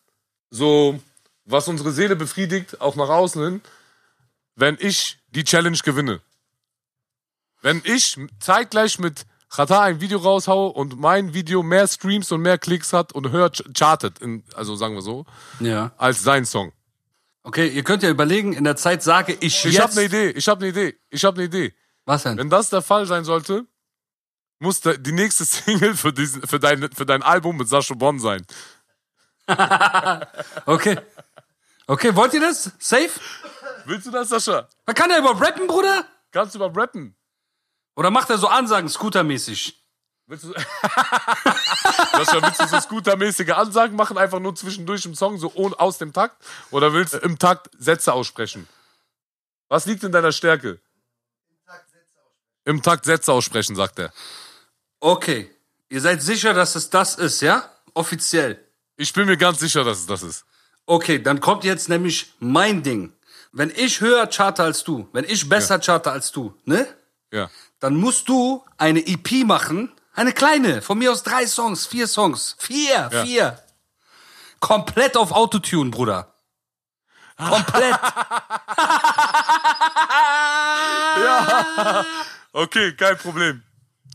[0.50, 1.00] so
[1.44, 3.60] was unsere Seele befriedigt, auch nach außen hin,
[4.54, 6.20] wenn ich die Challenge gewinne?
[7.62, 12.58] Wenn ich zeitgleich mit Katar ein Video raushaue und mein Video mehr Streams und mehr
[12.58, 15.24] Klicks hat und hört, chartet, in, also sagen wir so,
[15.60, 15.92] Ja.
[15.98, 16.72] als sein Song.
[17.42, 19.80] Okay, ihr könnt ja überlegen, in der Zeit sage ich, Ich jetzt.
[19.80, 21.74] habe eine Idee, ich habe eine Idee, ich habe eine Idee.
[22.04, 22.36] Was denn?
[22.38, 23.66] Wenn das der Fall sein sollte,
[24.58, 28.44] muss die nächste Single für, diesen, für, dein, für dein Album mit Sascha Bonn sein.
[30.66, 30.98] Okay.
[31.86, 32.72] Okay, wollt ihr das?
[32.78, 33.10] Safe?
[33.84, 34.68] Willst du das, Sascha?
[34.86, 36.04] Man kann er überhaupt rappen, Bruder?
[36.32, 37.15] Kannst du über rappen?
[37.96, 39.74] Oder macht er so Ansagen, Scooter-mäßig?
[40.28, 45.78] Willst du, willst du so scootermäßige Ansagen machen, einfach nur zwischendurch im Song, so ohne,
[45.78, 46.36] aus dem Takt?
[46.70, 48.68] Oder willst du im Takt Sätze aussprechen?
[49.68, 50.80] Was liegt in deiner Stärke?
[52.64, 54.12] Im Takt Sätze aussprechen, sagt er.
[54.98, 55.50] Okay.
[55.88, 57.70] Ihr seid sicher, dass es das ist, ja?
[57.94, 58.60] Offiziell.
[58.96, 60.44] Ich bin mir ganz sicher, dass es das ist.
[60.86, 63.12] Okay, dann kommt jetzt nämlich mein Ding.
[63.52, 66.88] Wenn ich höher charter als du, wenn ich besser charter als du, ne?
[67.32, 67.50] Ja.
[67.80, 72.56] Dann musst du eine EP machen, eine kleine, von mir aus drei Songs, vier Songs,
[72.58, 73.24] vier, Ja.
[73.24, 73.62] vier.
[74.60, 76.34] Komplett auf Autotune, Bruder.
[77.36, 77.98] Komplett.
[82.52, 83.62] Okay, kein Problem.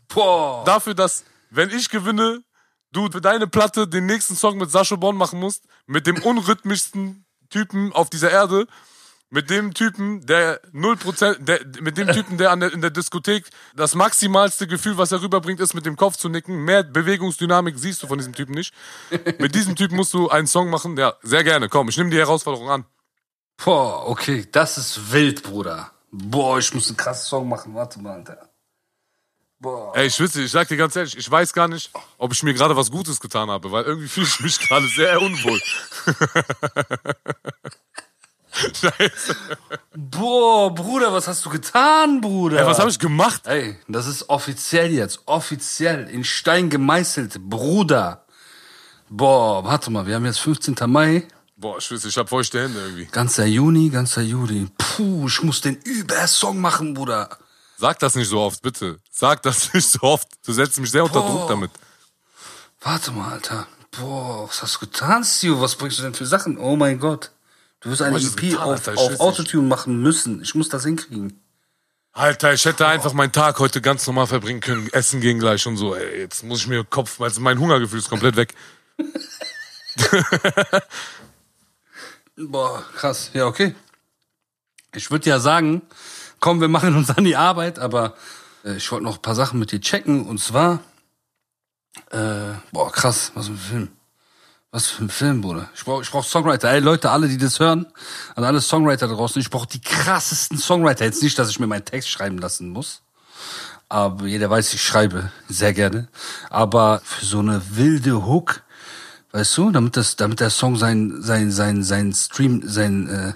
[0.07, 0.63] Boah.
[0.65, 2.43] Dafür, dass, wenn ich gewinne,
[2.91, 7.23] du für deine Platte den nächsten Song mit Sascha Born machen musst, mit dem unrhythmischsten
[7.51, 8.65] Typen auf dieser Erde,
[9.31, 13.45] mit dem Typen, der 0%, der, mit dem Typen, der, an der in der Diskothek
[13.75, 16.65] das maximalste Gefühl, was er rüberbringt, ist mit dem Kopf zu nicken.
[16.65, 18.73] Mehr Bewegungsdynamik siehst du von diesem Typen nicht.
[19.39, 20.97] Mit diesem Typen musst du einen Song machen.
[20.97, 21.69] Ja, sehr gerne.
[21.69, 22.85] Komm, ich nehme die Herausforderung an.
[23.63, 25.91] Boah, okay, das ist wild, Bruder.
[26.11, 27.73] Boah, ich muss einen krassen Song machen.
[27.73, 28.49] Warte mal, Alter.
[29.59, 29.95] Boah.
[29.95, 32.75] Ey, Schwitze, ich sag dir ganz ehrlich, ich weiß gar nicht, ob ich mir gerade
[32.75, 35.61] was Gutes getan habe, weil irgendwie fühle ich mich gerade sehr unwohl.
[38.73, 39.35] Scheiße.
[39.95, 42.59] Boah, Bruder, was hast du getan, Bruder?
[42.59, 43.47] Ey, was habe ich gemacht?
[43.47, 45.21] Ey, das ist offiziell jetzt.
[45.25, 46.09] Offiziell.
[46.09, 47.39] In Stein gemeißelt.
[47.49, 48.25] Bruder.
[49.09, 50.75] Boah, warte mal, wir haben jetzt 15.
[50.87, 51.27] Mai.
[51.55, 53.05] Boah, Schwitze, ich hab feuchte Hände irgendwie.
[53.05, 54.67] Ganzer Juni, ganzer Juli.
[54.77, 57.29] Puh, ich muss den Über-Song machen, Bruder.
[57.77, 58.99] Sag das nicht so oft, bitte.
[59.11, 60.27] Sag das nicht so oft.
[60.45, 61.29] Du setzt mich sehr unter Boah.
[61.29, 61.71] Druck damit.
[62.81, 63.67] Warte mal, Alter.
[63.91, 65.61] Boah, was hast du getan, Steve?
[65.61, 66.57] Was bringst du denn für Sachen?
[66.57, 67.31] Oh mein Gott.
[67.81, 69.01] Du wirst eine EP getan, auf, Alter?
[69.01, 69.19] Auf.
[69.19, 70.41] Autotune machen müssen.
[70.41, 71.39] Ich muss das hinkriegen.
[72.13, 75.77] Alter, ich hätte einfach meinen Tag heute ganz normal verbringen können, essen gehen gleich und
[75.77, 75.95] so.
[75.95, 78.53] Ey, jetzt muss ich mir Kopf, weil mein Hungergefühl ist komplett weg.
[82.35, 83.31] Boah, krass.
[83.33, 83.75] Ja, okay.
[84.93, 85.81] Ich würde ja sagen,
[86.39, 88.15] komm, wir machen uns an die Arbeit, aber
[88.65, 90.25] äh, ich wollte noch ein paar Sachen mit dir checken.
[90.27, 90.79] Und zwar,
[92.11, 93.89] äh, boah, krass, was für ein Film.
[94.73, 95.69] Was für ein Film, Bruder.
[95.75, 96.71] Ich brauch, ich brauch Songwriter.
[96.71, 97.87] Ey, Leute, alle, die das hören,
[98.35, 101.03] an alle Songwriter draußen, ich brauche die krassesten Songwriter.
[101.03, 103.01] Jetzt nicht, dass ich mir meinen Text schreiben lassen muss.
[103.89, 106.07] Aber jeder weiß, ich schreibe sehr gerne.
[106.49, 108.63] Aber für so eine wilde Hook,
[109.33, 113.33] weißt du, damit das, damit der Song sein, sein, sein, sein Stream, sein, äh,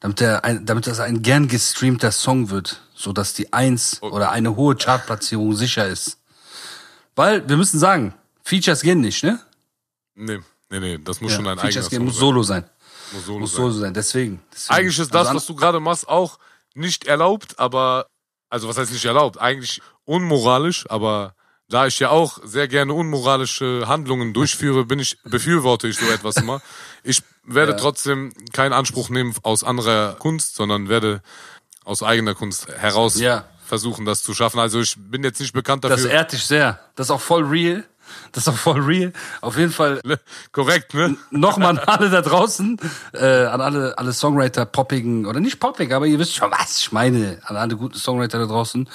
[0.00, 4.32] damit der, ein, damit das ein gern gestreamter Song wird, so dass die Eins oder
[4.32, 6.18] eine hohe Chartplatzierung sicher ist.
[7.14, 9.38] Weil wir müssen sagen, Features gehen nicht, ne?
[10.16, 10.40] Nee,
[10.80, 12.20] nee, nee, das muss Ja, schon ein Features gehen, Song muss sein.
[12.20, 12.64] Solo sein.
[13.12, 13.56] Muss Solo Muss sein.
[13.62, 13.94] Solo sein.
[13.94, 14.42] Deswegen.
[14.52, 14.74] deswegen.
[14.78, 16.38] Eigentlich ist das, Also was du gerade machst, auch
[16.74, 18.06] nicht erlaubt, aber,
[18.50, 19.40] also was heißt nicht erlaubt?
[19.40, 21.34] Eigentlich unmoralisch, aber
[21.68, 26.36] da ich ja auch sehr gerne unmoralische Handlungen durchführe, bin ich, befürworte ich so etwas
[26.36, 26.60] immer.
[27.06, 27.78] Ich werde Ja.
[27.78, 31.20] trotzdem keinen Anspruch nehmen aus anderer Kunst, sondern werde
[31.84, 33.44] aus eigener Kunst heraus Ja.
[33.66, 34.58] versuchen, das zu schaffen.
[34.58, 36.10] Also ich bin jetzt nicht bekannt Das dafür.
[36.10, 36.80] ehrt dich sehr.
[36.96, 37.84] Das ist auch voll real.
[38.32, 39.12] Das ist auch voll real.
[39.40, 40.00] Auf jeden Fall
[40.52, 41.16] Korrekt, ne?
[41.30, 42.78] nochmal an alle da draußen,
[43.12, 46.92] äh, an alle, alle Songwriter, poppigen, oder nicht poppig, aber ihr wisst schon, was ich
[46.92, 48.88] meine, an alle guten Songwriter da draußen,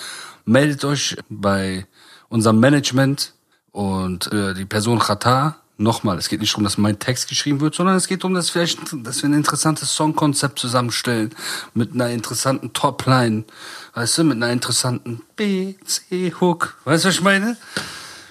[0.46, 1.86] meldet euch bei
[2.30, 3.34] unserem Management
[3.72, 5.58] und äh, die Person Qatar.
[5.78, 8.50] Nochmal, es geht nicht darum, dass mein Text geschrieben wird, sondern es geht darum, dass,
[8.50, 11.34] vielleicht, dass wir ein interessantes Songkonzept zusammenstellen
[11.74, 13.46] mit einer interessanten Topline,
[13.94, 16.76] weißt du, mit einer interessanten B, C, Hook.
[16.84, 17.56] Weißt du, was ich meine?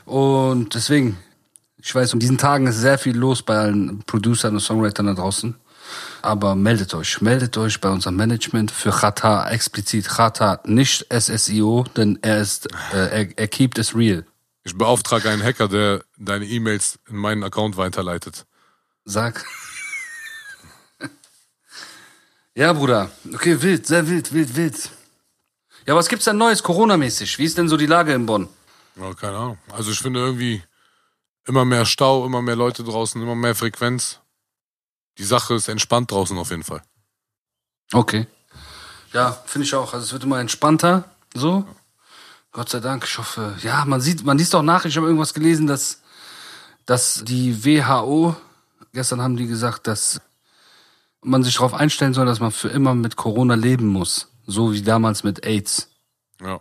[0.08, 1.18] Und deswegen,
[1.76, 5.12] ich weiß, um diesen Tagen ist sehr viel los bei allen Producern und Songwritern da
[5.12, 5.54] draußen.
[6.22, 12.18] Aber meldet euch, meldet euch bei unserem Management für Chata, explizit Chata, nicht SSIO, denn
[12.22, 14.24] er ist, äh, er, er keept es real.
[14.64, 18.46] Ich beauftrage einen Hacker, der deine E-Mails in meinen Account weiterleitet.
[19.04, 19.44] Sag.
[22.54, 23.10] ja, Bruder.
[23.34, 24.90] Okay, wild, sehr wild, wild, wild.
[25.86, 27.38] Ja, was gibt's denn Neues, Corona-mäßig?
[27.38, 28.48] Wie ist denn so die Lage in Bonn?
[29.00, 29.58] Ja, keine Ahnung.
[29.72, 30.62] Also ich finde irgendwie
[31.46, 34.20] immer mehr Stau, immer mehr Leute draußen, immer mehr Frequenz.
[35.18, 36.82] Die Sache ist entspannt draußen auf jeden Fall.
[37.92, 38.26] Okay.
[39.12, 39.94] Ja, finde ich auch.
[39.94, 41.64] Also es wird immer entspannter, so.
[42.52, 43.04] Gott sei Dank.
[43.04, 44.84] Ich hoffe, ja, man sieht, man liest auch nach.
[44.84, 46.02] Ich habe irgendwas gelesen, dass,
[46.86, 48.36] dass die WHO,
[48.92, 50.20] gestern haben die gesagt, dass
[51.22, 54.28] man sich darauf einstellen soll, dass man für immer mit Corona leben muss.
[54.46, 55.88] So wie damals mit AIDS.
[56.40, 56.60] Ja.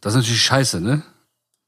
[0.00, 1.02] Das ist natürlich scheiße, ne?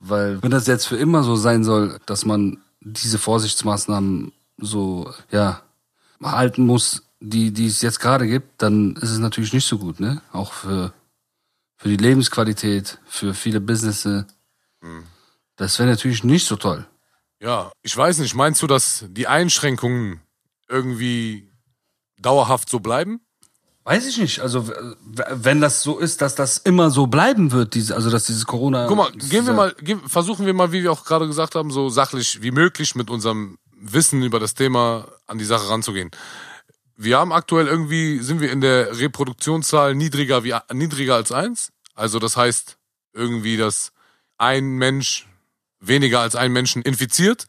[0.06, 5.62] Weil wenn das jetzt für immer so sein soll, dass man diese Vorsichtsmaßnahmen so, ja,
[6.22, 10.00] halten muss, die, die es jetzt gerade gibt, dann ist es natürlich nicht so gut,
[10.00, 10.20] ne?
[10.32, 10.92] Auch für,
[11.76, 14.26] für die Lebensqualität, für viele Businesses.
[15.56, 16.86] Das wäre natürlich nicht so toll.
[17.40, 20.20] Ja, ich weiß nicht, meinst du, dass die Einschränkungen
[20.68, 21.50] irgendwie
[22.18, 23.20] dauerhaft so bleiben?
[23.84, 24.40] Weiß ich nicht.
[24.40, 24.72] Also,
[25.30, 28.86] wenn das so ist, dass das immer so bleiben wird, diese, also dass dieses Corona.
[28.86, 29.74] Guck mal, gehen wir mal,
[30.06, 33.58] versuchen wir mal, wie wir auch gerade gesagt haben, so sachlich wie möglich mit unserem
[33.76, 36.10] Wissen über das Thema an die Sache ranzugehen.
[36.96, 41.70] Wir haben aktuell irgendwie, sind wir in der Reproduktionszahl niedriger wie niedriger als eins.
[41.94, 42.78] Also das heißt,
[43.12, 43.92] irgendwie, dass
[44.38, 45.28] ein Mensch
[45.80, 47.48] weniger als einen Menschen infiziert.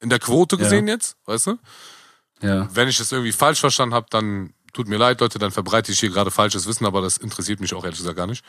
[0.00, 0.94] In der Quote gesehen ja.
[0.94, 1.58] jetzt, weißt du?
[2.42, 2.68] Ja.
[2.74, 6.00] Wenn ich das irgendwie falsch verstanden habe, dann tut mir leid, Leute, dann verbreite ich
[6.00, 8.44] hier gerade falsches Wissen, aber das interessiert mich auch ehrlich gesagt gar nicht.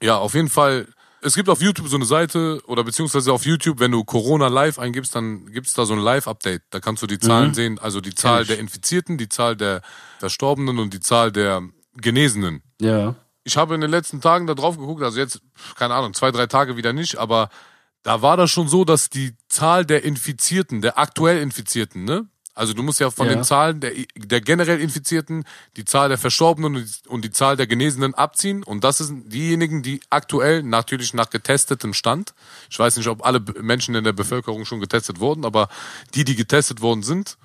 [0.00, 0.86] Ja, auf jeden Fall.
[1.22, 4.78] Es gibt auf YouTube so eine Seite oder beziehungsweise auf YouTube, wenn du Corona live
[4.78, 6.62] eingibst, dann gibt's da so ein Live-Update.
[6.70, 7.54] Da kannst du die Zahlen mhm.
[7.54, 9.82] sehen, also die Zahl der Infizierten, die Zahl der
[10.18, 11.62] Verstorbenen und die Zahl der
[11.94, 12.62] Genesenen.
[12.80, 13.14] Ja.
[13.44, 15.40] Ich habe in den letzten Tagen da drauf geguckt, also jetzt,
[15.76, 17.50] keine Ahnung, zwei, drei Tage wieder nicht, aber
[18.02, 22.74] da war das schon so, dass die Zahl der Infizierten, der aktuell Infizierten, ne, also
[22.74, 23.34] du musst ja von ja.
[23.34, 25.44] den Zahlen der, der generell Infizierten
[25.76, 28.62] die Zahl der Verstorbenen und die, und die Zahl der Genesenen abziehen.
[28.62, 32.34] Und das sind diejenigen, die aktuell natürlich nach getestetem Stand,
[32.70, 35.68] ich weiß nicht, ob alle Menschen in der Bevölkerung schon getestet wurden, aber
[36.14, 37.38] die, die getestet worden sind,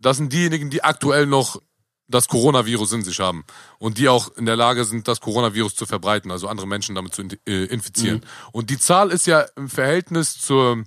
[0.00, 1.60] das sind diejenigen, die aktuell noch
[2.08, 3.44] das Coronavirus in sich haben
[3.78, 7.14] und die auch in der Lage sind, das Coronavirus zu verbreiten, also andere Menschen damit
[7.14, 8.18] zu äh, infizieren.
[8.18, 8.48] Mhm.
[8.52, 10.84] Und die Zahl ist ja im Verhältnis zur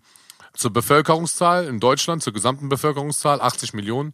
[0.56, 4.14] zur Bevölkerungszahl in Deutschland, zur gesamten Bevölkerungszahl, 80 Millionen.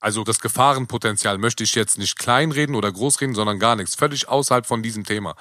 [0.00, 3.94] Also das Gefahrenpotenzial möchte ich jetzt nicht kleinreden oder großreden, sondern gar nichts.
[3.94, 5.36] Völlig außerhalb von diesem Thema.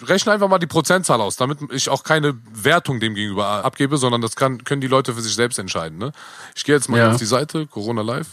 [0.00, 4.22] Rechne einfach mal die Prozentzahl aus, damit ich auch keine Wertung dem gegenüber abgebe, sondern
[4.22, 5.98] das kann, können die Leute für sich selbst entscheiden.
[5.98, 6.12] Ne?
[6.54, 7.10] Ich gehe jetzt mal ja.
[7.10, 8.28] auf die Seite, Corona Live.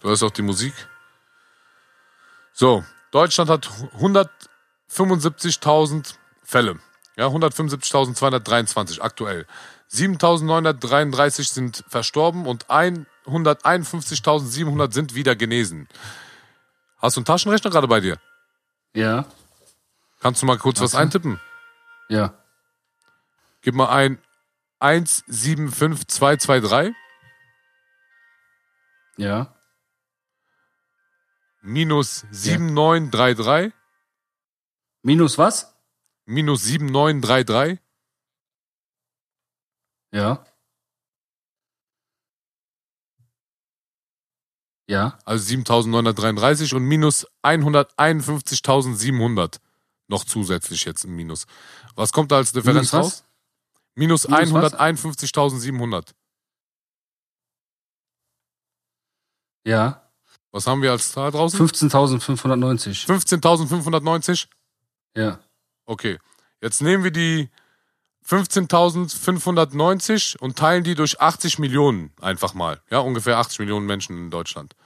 [0.00, 0.74] Du hörst auch die Musik.
[2.52, 6.78] So, Deutschland hat 175.000 Fälle.
[7.16, 9.46] Ja, 175.223 aktuell.
[9.90, 15.86] 7.933 sind verstorben und 151.700 sind wieder genesen.
[16.98, 18.16] Hast du einen Taschenrechner gerade bei dir?
[18.94, 19.26] Ja.
[20.20, 21.38] Kannst du mal kurz was, was eintippen?
[22.08, 22.32] Ja.
[23.60, 24.16] Gib mal ein
[24.78, 26.94] 175223.
[29.16, 29.54] Ja.
[31.60, 33.74] Minus 7933.
[35.02, 35.71] Minus was?
[36.26, 37.78] Minus 7933.
[40.12, 40.44] Ja.
[44.88, 45.18] Ja.
[45.24, 49.58] Also 7933 und minus 151.700
[50.08, 51.46] noch zusätzlich jetzt im Minus.
[51.94, 53.24] Was kommt da als Differenz minus raus?
[53.94, 56.12] Minus, minus 151.700.
[59.64, 60.10] Ja.
[60.50, 61.58] Was haben wir als Zahl draußen?
[61.58, 63.06] 15.590.
[63.06, 64.48] 15.590?
[65.16, 65.38] Ja.
[65.86, 66.18] Okay.
[66.60, 67.48] Jetzt nehmen wir die
[68.28, 72.80] 15.590 und teilen die durch 80 Millionen einfach mal.
[72.90, 74.76] Ja, ungefähr 80 Millionen Menschen in Deutschland.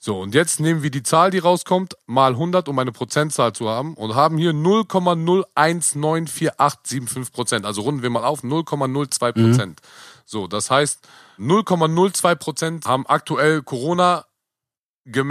[0.00, 3.68] So, und jetzt nehmen wir die Zahl, die rauskommt, mal 100, um eine Prozentzahl zu
[3.68, 7.66] haben und haben hier 0,01948575 Prozent.
[7.66, 9.80] Also runden wir mal auf, 0,02 Prozent.
[9.80, 9.86] Mhm.
[10.24, 11.00] So, das heißt,
[11.38, 14.27] 0,02 Prozent haben aktuell Corona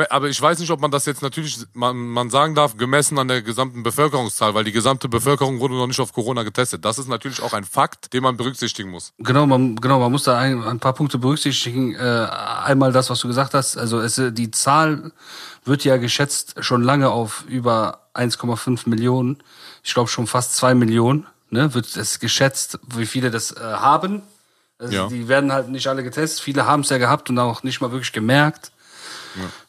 [0.10, 3.28] aber ich weiß nicht, ob man das jetzt natürlich, man, man sagen darf, gemessen an
[3.28, 6.84] der gesamten Bevölkerungszahl, weil die gesamte Bevölkerung wurde noch nicht auf Corona getestet.
[6.84, 9.14] Das ist natürlich auch ein Fakt, den man berücksichtigen muss.
[9.20, 11.96] Genau, man, genau, man muss da ein, ein paar Punkte berücksichtigen.
[11.96, 12.28] Äh,
[12.64, 13.78] einmal das, was du gesagt hast.
[13.78, 15.12] Also es, die Zahl
[15.64, 19.38] wird ja geschätzt schon lange auf über 1,5 Millionen.
[19.84, 21.28] Ich glaube schon fast zwei Millionen.
[21.50, 24.22] Ne, wird es geschätzt, wie viele das äh, haben.
[24.80, 25.08] Also ja.
[25.08, 26.42] Die werden halt nicht alle getestet.
[26.42, 28.72] Viele haben es ja gehabt und auch nicht mal wirklich gemerkt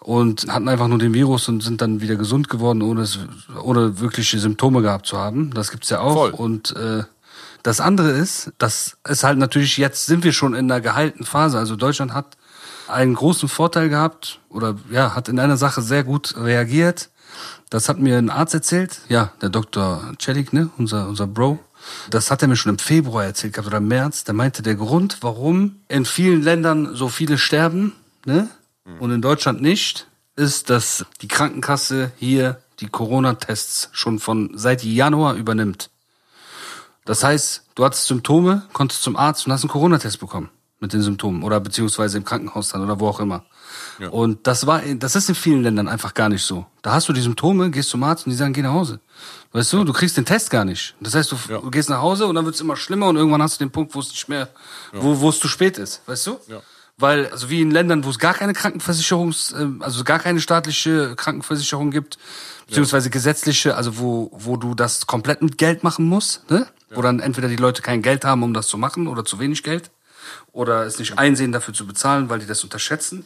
[0.01, 3.19] und hatten einfach nur den Virus und sind dann wieder gesund geworden, ohne, es,
[3.63, 5.53] ohne wirkliche Symptome gehabt zu haben.
[5.53, 6.15] Das gibt's ja auch.
[6.15, 6.31] Voll.
[6.31, 7.05] Und äh,
[7.63, 11.59] das andere ist, dass es halt natürlich jetzt sind wir schon in einer geheilten Phase.
[11.59, 12.37] Also Deutschland hat
[12.89, 17.11] einen großen Vorteil gehabt oder ja, hat in einer Sache sehr gut reagiert.
[17.71, 20.13] Das hat mir ein Arzt erzählt, ja, der Dr.
[20.19, 21.59] Celik, ne, unser, unser Bro.
[22.11, 24.25] Das hat er mir schon im Februar erzählt gehabt oder im März.
[24.25, 27.93] Der meinte, der Grund, warum in vielen Ländern so viele sterben,
[28.25, 28.49] ne,
[28.99, 35.35] und in Deutschland nicht, ist, dass die Krankenkasse hier die Corona-Tests schon von seit Januar
[35.35, 35.91] übernimmt.
[37.05, 41.03] Das heißt, du hattest Symptome, konntest zum Arzt und hast einen Corona-Test bekommen mit den
[41.03, 43.45] Symptomen oder beziehungsweise im Krankenhaus dann oder wo auch immer.
[43.99, 44.11] Ja.
[44.11, 46.67] Und das war, das ist in vielen Ländern einfach gar nicht so.
[46.83, 49.01] Da hast du die Symptome, gehst zum Arzt und die sagen, geh nach Hause.
[49.53, 50.95] Weißt du, du kriegst den Test gar nicht.
[51.01, 51.61] Das heißt, du, ja.
[51.71, 54.01] gehst nach Hause und dann wird's immer schlimmer und irgendwann hast du den Punkt, wo
[54.01, 54.49] es nicht mehr,
[54.93, 55.03] ja.
[55.03, 56.03] wo, wo es zu spät ist.
[56.07, 56.39] Weißt du?
[56.47, 56.61] Ja.
[56.99, 61.15] Weil, also wie in Ländern, wo es gar keine Krankenversicherungs, ähm, also gar keine staatliche
[61.15, 62.19] Krankenversicherung gibt,
[62.67, 66.67] beziehungsweise gesetzliche, also wo, wo du das komplett mit Geld machen musst, ne?
[66.91, 66.97] Ja.
[66.97, 69.63] Wo dann entweder die Leute kein Geld haben, um das zu machen, oder zu wenig
[69.63, 69.91] Geld,
[70.53, 73.25] oder es nicht einsehen, dafür zu bezahlen, weil die das unterschätzen.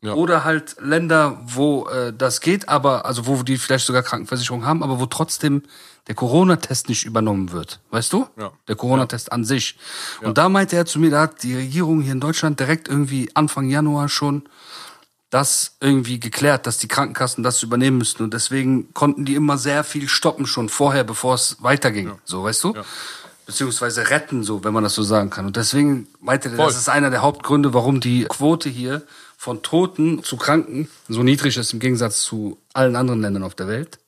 [0.00, 0.14] Ja.
[0.14, 4.84] Oder halt Länder, wo äh, das geht, aber, also wo die vielleicht sogar Krankenversicherung haben,
[4.84, 5.62] aber wo trotzdem
[6.08, 7.80] der Corona-Test nicht übernommen wird.
[7.90, 8.26] Weißt du?
[8.38, 8.50] Ja.
[8.66, 9.32] Der Corona-Test ja.
[9.32, 9.76] an sich.
[10.22, 13.30] Und da meinte er zu mir, da hat die Regierung hier in Deutschland direkt irgendwie
[13.34, 14.48] Anfang Januar schon
[15.30, 18.22] das irgendwie geklärt, dass die Krankenkassen das übernehmen müssten.
[18.22, 22.12] Und deswegen konnten die immer sehr viel stoppen schon vorher, bevor es weiterging.
[22.24, 22.74] So, weißt du?
[22.74, 22.84] Ja.
[23.44, 25.46] Beziehungsweise retten, so, wenn man das so sagen kann.
[25.46, 29.02] Und deswegen meinte er, das ist einer der Hauptgründe, warum die Quote hier
[29.36, 33.68] von Toten zu Kranken so niedrig ist im Gegensatz zu allen anderen Ländern auf der
[33.68, 33.98] Welt.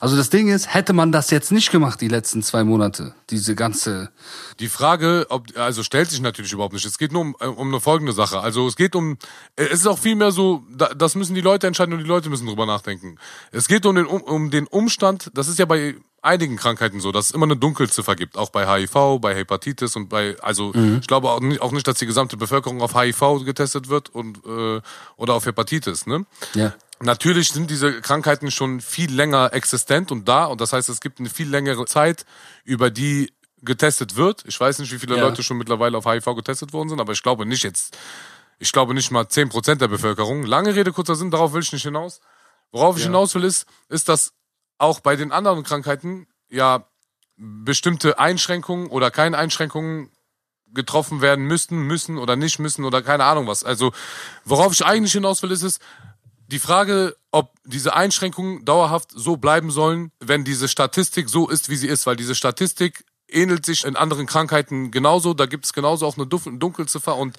[0.00, 3.54] Also das Ding ist, hätte man das jetzt nicht gemacht, die letzten zwei Monate, diese
[3.54, 4.10] ganze,
[4.60, 6.84] Die Frage, ob, also stellt sich natürlich überhaupt nicht.
[6.86, 8.40] Es geht nur um, äh, um eine folgende Sache.
[8.40, 9.18] Also es geht um,
[9.56, 12.30] äh, es ist auch vielmehr so, da- das müssen die Leute entscheiden und die Leute
[12.30, 13.16] müssen drüber nachdenken.
[13.52, 17.26] Es geht um den, um, den Umstand, das ist ja bei einigen Krankheiten so, dass
[17.26, 21.28] es immer eine Dunkelziffer gibt, auch bei HIV, bei Hepatitis und bei, also ich glaube
[21.28, 24.80] auch nicht, auch nicht, dass die gesamte Bevölkerung auf HIV getestet wird und äh,
[25.18, 26.24] oder auf Hepatitis, ne?
[26.54, 26.72] ja.
[27.04, 31.20] Natürlich sind diese Krankheiten schon viel länger existent und da und das heißt, es gibt
[31.20, 32.24] eine viel längere Zeit,
[32.64, 34.42] über die getestet wird.
[34.46, 35.22] Ich weiß nicht, wie viele Ja.
[35.22, 37.96] Leute schon mittlerweile auf HIV getestet worden sind, aber ich glaube nicht jetzt,
[38.58, 40.44] ich glaube nicht mal 10% der Bevölkerung.
[40.44, 42.20] Lange Rede, kurzer Sinn, darauf will ich nicht hinaus.
[42.72, 44.32] Worauf ich hinaus will, ist, ist, dass
[44.78, 46.86] auch bei den anderen Krankheiten ja
[47.36, 50.10] bestimmte Einschränkungen oder keine Einschränkungen
[50.72, 53.62] getroffen werden müssten, müssen oder nicht müssen oder keine Ahnung was.
[53.62, 53.92] Also,
[54.44, 55.78] worauf ich eigentlich hinaus will, ist es,
[56.48, 61.76] die Frage, ob diese Einschränkungen dauerhaft so bleiben sollen, wenn diese Statistik so ist, wie
[61.76, 66.06] sie ist, weil diese Statistik ähnelt sich in anderen Krankheiten genauso, da gibt es genauso
[66.06, 67.36] auch eine Dunkelziffer und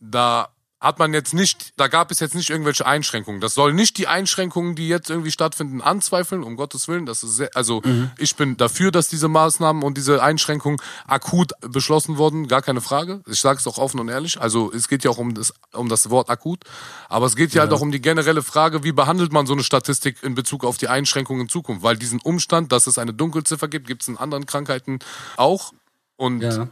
[0.00, 0.53] da
[0.84, 3.40] hat man jetzt nicht, da gab es jetzt nicht irgendwelche Einschränkungen.
[3.40, 7.06] Das soll nicht die Einschränkungen, die jetzt irgendwie stattfinden, anzweifeln, um Gottes Willen.
[7.06, 7.82] Das ist sehr, also
[8.18, 13.22] ich bin dafür, dass diese Maßnahmen und diese Einschränkungen akut beschlossen wurden, gar keine Frage.
[13.26, 14.40] Ich sage es auch offen und ehrlich.
[14.40, 16.64] Also es geht ja auch um das, um das Wort akut,
[17.08, 19.64] aber es geht ja, halt auch um die generelle Frage, wie behandelt man so eine
[19.64, 21.82] Statistik in Bezug auf die Einschränkungen in Zukunft?
[21.82, 24.98] Weil diesen Umstand, dass es eine Dunkelziffer gibt, gibt es in anderen Krankheiten
[25.38, 25.72] auch.
[26.16, 26.68] Und Ja.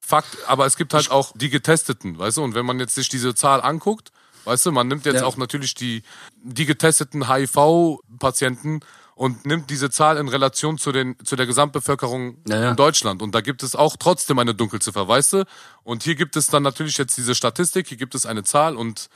[0.00, 2.42] Fakt, aber es gibt halt auch die Getesteten, weißt du?
[2.42, 4.10] Und wenn man jetzt sich diese Zahl anguckt,
[4.44, 5.26] weißt du, man nimmt jetzt Ja.
[5.26, 6.02] auch natürlich die,
[6.42, 8.80] die getesteten HIV-Patienten
[9.14, 12.70] und nimmt diese Zahl in Relation zu, den, zu der Gesamtbevölkerung Ja, ja.
[12.70, 13.20] in Deutschland.
[13.22, 15.44] Und da gibt es auch trotzdem eine Dunkelziffer, weißt du?
[15.84, 19.08] Und hier gibt es dann natürlich jetzt diese Statistik, hier gibt es eine Zahl und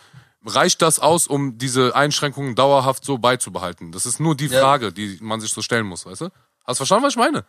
[0.44, 3.92] reicht das aus, um diese Einschränkungen dauerhaft so beizubehalten?
[3.92, 4.61] Das ist nur die Ja.
[4.61, 6.25] Frage, die man sich so stellen muss, weißt du?
[6.66, 7.44] Hast du verstanden, was ich meine?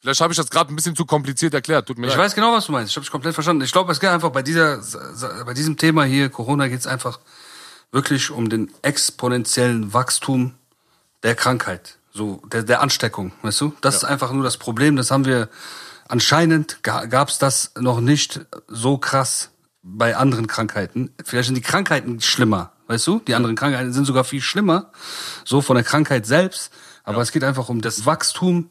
[0.00, 1.86] Vielleicht habe ich das gerade ein bisschen zu kompliziert erklärt.
[1.86, 2.24] Tut mir Ich leid.
[2.26, 2.90] weiß genau, was du meinst.
[2.90, 3.62] Ich habe dich komplett verstanden.
[3.62, 4.80] Ich glaube, es geht einfach bei dieser,
[5.44, 7.20] bei diesem Thema hier, Corona, geht es einfach
[7.92, 10.54] wirklich um den exponentiellen Wachstum
[11.22, 13.74] der Krankheit, so der, der Ansteckung, weißt du?
[13.82, 14.96] Das ist einfach nur das Problem.
[14.96, 15.48] Das haben wir
[16.08, 19.50] anscheinend gab es das noch nicht so krass
[19.82, 21.10] bei anderen Krankheiten.
[21.24, 23.18] Vielleicht sind die Krankheiten schlimmer, weißt du?
[23.26, 24.92] Die anderen Krankheiten sind sogar viel schlimmer,
[25.44, 26.72] so von der Krankheit selbst.
[27.04, 28.70] Aber es geht einfach um das Wachstum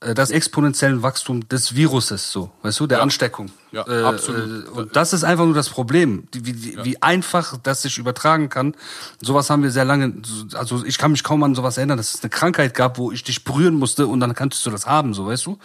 [0.00, 3.50] das exponentielle Wachstum des Viruses, so, weißt du, der Ansteckung.
[3.70, 4.66] Ja, äh, absolut.
[4.66, 8.48] Äh, und das ist einfach nur das Problem, die, wie, wie einfach das sich übertragen
[8.48, 8.74] kann.
[9.20, 10.14] Sowas haben wir sehr lange,
[10.54, 13.24] also ich kann mich kaum an sowas erinnern, dass es eine Krankheit gab, wo ich
[13.24, 15.58] dich berühren musste und dann kannst du das haben, so, weißt du?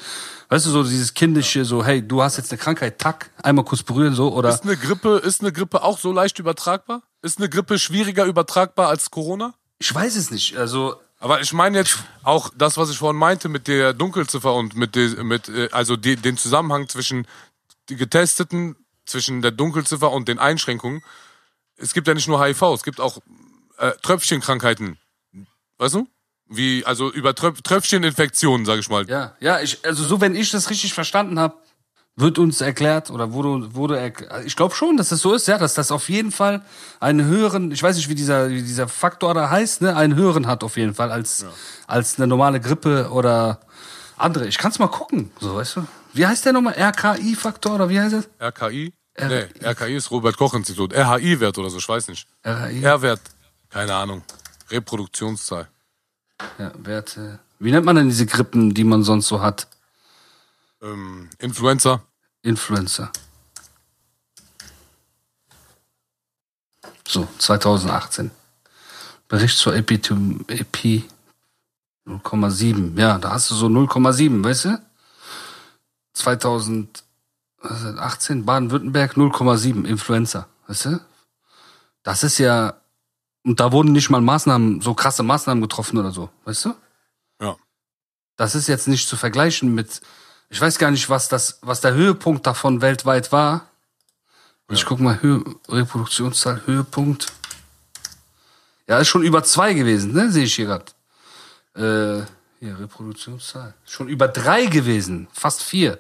[0.50, 3.84] Weißt du, so dieses kindische, so, hey, du hast jetzt eine Krankheit, tack, einmal kurz
[3.84, 4.50] berühren, so, oder?
[4.50, 7.04] Ist eine Grippe, ist eine Grippe auch so leicht übertragbar?
[7.21, 9.54] Ist eine Grippe schwieriger übertragbar als Corona?
[9.80, 13.49] Ich weiß es nicht, also, Aber ich meine jetzt auch das, was ich vorhin meinte
[13.49, 17.28] mit der Dunkelziffer und mit, der, mit äh, also die, den Zusammenhang zwischen
[17.89, 18.75] die Getesteten,
[19.06, 21.04] zwischen der Dunkelziffer und den Einschränkungen.
[21.78, 23.19] Es gibt ja nicht nur HIV, es gibt auch
[23.78, 24.97] äh, Tröpfchenkrankheiten.
[25.78, 26.08] Weißt du?
[26.47, 29.08] Wie, also über Tröp Tröpfcheninfektionen, sag ich mal.
[29.10, 31.56] Ja, ja, ich, also so, wenn ich das richtig verstanden habe,
[32.17, 35.58] wird uns erklärt oder wurde, wurde erk- ich glaube schon, dass das so ist, ja,
[35.58, 36.62] dass das auf jeden Fall
[37.01, 40.47] einen höheren, ich weiß nicht, wie dieser, wie dieser Faktor da heißt, ne, einen höheren
[40.47, 41.45] hat auf jeden Fall als,
[41.88, 43.60] als eine normale Grippe oder
[44.17, 44.47] andere.
[44.47, 45.88] Ich kann's mal gucken, so, weißt du.
[46.13, 46.75] Wie heißt der nochmal?
[46.80, 48.30] RKI-Faktor oder wie heißt es?
[48.41, 48.93] RKI?
[49.15, 50.93] R- nee, RKI ist Robert-Koch-Institut.
[50.93, 52.25] RHI-Wert oder so, ich weiß nicht.
[52.47, 52.82] RKI.
[52.82, 53.19] R-Wert,
[53.69, 54.23] keine Ahnung.
[54.71, 55.67] Reproduktionszahl.
[56.58, 57.39] Ja, Werte.
[57.60, 59.67] Wie nennt man denn diese Grippen, die man sonst so hat?
[60.86, 62.04] Ähm, Influenza.
[62.43, 63.12] Influencer.
[67.07, 68.30] So, 2018.
[69.28, 71.05] Bericht zur Epidem Epi
[72.05, 72.99] 0,7.
[72.99, 74.80] Ja, da hast du so 0,7, weißt du?
[76.14, 81.01] 2018 Baden-Württemberg 0,7 Influenza, weißt du?
[82.03, 82.76] Das ist ja
[83.43, 86.76] und da wurden nicht mal Maßnahmen, so krasse Maßnahmen getroffen oder so, weißt du?
[87.39, 87.55] Ja.
[88.38, 90.01] Das ist jetzt nicht zu vergleichen mit
[90.50, 93.70] ich weiß gar nicht, was das, was der Höhepunkt davon weltweit war.
[94.70, 97.32] Ich guck mal, Höhe, Reproduktionszahl, Höhepunkt.
[98.88, 100.32] Ja, ist schon über zwei gewesen, ne?
[100.32, 100.86] Sehe ich hier gerade.
[101.76, 102.26] Äh,
[102.60, 103.74] hier, Reproduktionszahl.
[103.86, 105.28] Schon über drei gewesen.
[105.34, 106.00] Fast vier.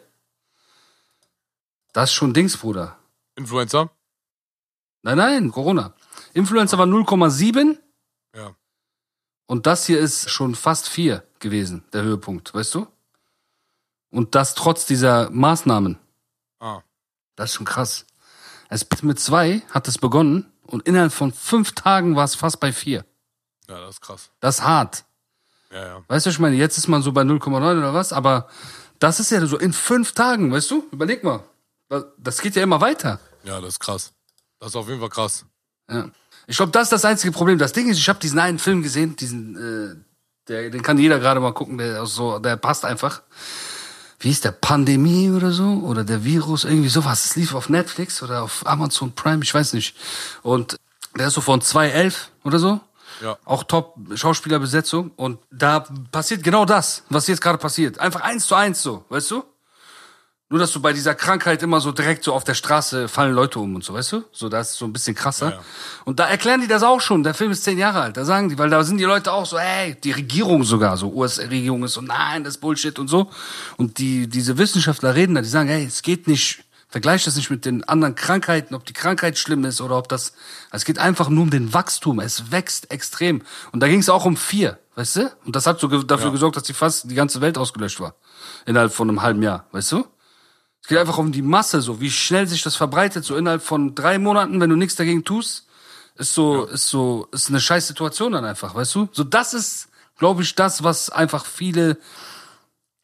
[1.93, 2.97] Das ist schon Dings, Bruder.
[3.35, 3.89] Influenza.
[5.03, 5.93] Nein, nein, Corona.
[6.33, 7.77] Influencer war 0,7
[8.35, 8.55] Ja.
[9.45, 12.87] und das hier ist schon fast 4 gewesen, der Höhepunkt, weißt du?
[14.11, 15.97] Und das trotz dieser Maßnahmen.
[16.59, 16.81] Ah.
[17.35, 18.05] Das ist schon krass.
[18.69, 22.71] Es mit zwei hat es begonnen und innerhalb von fünf Tagen war es fast bei
[22.71, 23.05] vier.
[23.67, 24.29] Ja, das ist krass.
[24.39, 25.05] Das ist hart.
[25.71, 26.03] Ja, ja.
[26.07, 28.47] Weißt du, ich meine, jetzt ist man so bei 0,9 oder was, aber
[28.99, 30.87] das ist ja so in fünf Tagen, weißt du?
[30.91, 31.43] Überleg mal.
[32.17, 33.19] Das geht ja immer weiter.
[33.43, 34.13] Ja, das ist krass.
[34.59, 35.45] Das ist auf jeden Fall krass.
[35.89, 36.09] Ja.
[36.47, 37.57] Ich glaube, das ist das einzige Problem.
[37.57, 39.95] Das Ding ist, ich habe diesen einen Film gesehen, diesen, äh,
[40.47, 43.23] der, den kann jeder gerade mal gucken, der so, der passt einfach.
[44.25, 47.25] Wie ist der Pandemie oder so oder der Virus irgendwie sowas.
[47.25, 49.95] Es lief auf Netflix oder auf Amazon Prime, ich weiß nicht.
[50.41, 50.79] Und
[51.15, 52.79] der ist so von 2011 oder so.
[53.21, 53.37] Ja.
[53.45, 55.11] Auch top Schauspielerbesetzung.
[55.15, 57.99] Und da passiert genau das, was jetzt gerade passiert.
[57.99, 59.43] Einfach eins zu eins so, weißt du?
[60.49, 63.59] Nur, dass du bei dieser Krankheit immer so direkt so auf der Straße fallen Leute
[63.59, 64.23] um und so, weißt du?
[64.31, 65.47] So, das ist so ein bisschen krasser.
[65.49, 65.61] Ja, ja.
[66.05, 67.23] Und da erklären die das auch schon.
[67.23, 68.15] Der Film ist zehn Jahre alt.
[68.15, 71.11] Da sagen die, weil da sind die Leute auch so, ey, die Regierung sogar, so
[71.11, 73.31] US-Regierung ist so, nein, das ist Bullshit und so.
[73.77, 77.49] Und die, diese Wissenschaftler reden da, die sagen, ey, es geht nicht, vergleich das nicht
[77.49, 80.33] mit den anderen Krankheiten, ob die Krankheit schlimm ist oder ob das,
[80.71, 82.19] es geht einfach nur um den Wachstum.
[82.19, 83.41] Es wächst extrem.
[83.71, 85.31] Und da ging es auch um vier, weißt du?
[85.43, 86.31] Und das hat so dafür Ja.
[86.33, 88.13] gesorgt, dass die fast die ganze Welt ausgelöscht war.
[88.67, 90.05] Innerhalb von einem halben Jahr, weißt du?
[90.85, 93.95] Es geht einfach um die Masse, so wie schnell sich das verbreitet, so innerhalb von
[93.95, 95.65] drei Monaten, wenn du nichts dagegen tust,
[96.15, 99.09] ist so, ist so, ist eine scheiß Situation dann einfach, weißt du?
[99.11, 99.87] So, das ist,
[100.19, 101.97] glaube ich, das, was einfach viele,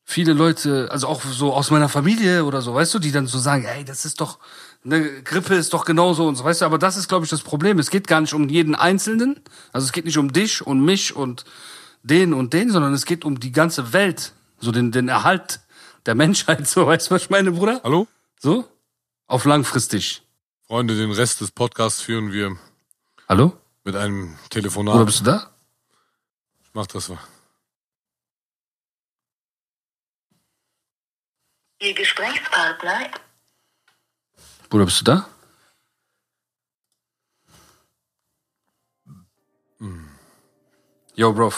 [0.03, 3.39] viele Leute, also auch so aus meiner Familie oder so, weißt du, die dann so
[3.39, 4.38] sagen, ey, das ist doch,
[4.86, 7.41] eine Grippe ist doch genauso und so, weißt du, aber das ist, glaube ich, das
[7.41, 7.79] Problem.
[7.79, 9.39] Es geht gar nicht um jeden Einzelnen,
[9.73, 11.45] also es geht nicht um dich und mich und
[12.03, 15.61] den und den, sondern es geht um die ganze Welt, so den, den Erhalt
[16.06, 17.82] der Menschheit, so, weißt du, was ich meine, Bruder?
[17.84, 18.08] Hallo?
[18.39, 18.68] So?
[19.28, 20.24] Auf langfristig.
[20.68, 22.58] Freunde, den Rest des Podcasts führen wir
[23.28, 23.58] Hallo?
[23.84, 25.06] mit einem Bruder, Telefonat.
[25.06, 25.52] bist du da?
[26.64, 27.20] Ich mach das mal.
[31.80, 33.10] Ihr Gesprächspartner
[34.70, 35.28] Bruder, bist du da?
[41.16, 41.54] Yo, Bro.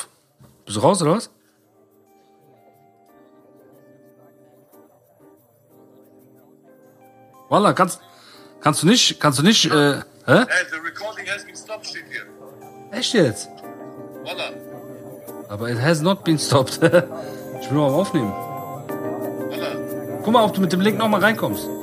[0.66, 1.30] Bist du raus, oder was?
[7.54, 8.00] Wallah, kannst,
[8.62, 10.04] kannst du nicht, kannst du nicht, äh, hä?
[10.26, 12.24] Hey, the recording has been stopped, steht hier.
[12.92, 13.48] Echt jetzt?
[14.24, 14.50] Voila.
[15.50, 16.80] Aber it has not been stopped.
[16.82, 18.32] ich will nur am Aufnehmen.
[18.32, 19.68] Voila.
[20.24, 21.66] Guck mal, ob du mit dem Link nochmal reinkommst.
[21.66, 21.76] Drin,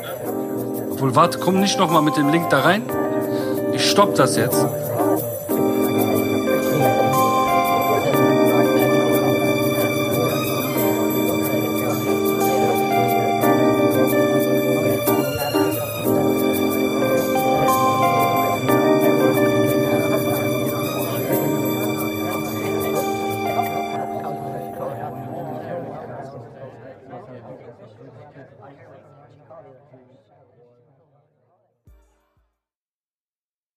[0.00, 0.88] ne?
[0.90, 2.82] Obwohl, warte, komm nicht nochmal mit dem Link da rein.
[3.72, 4.66] Ich stopp das jetzt.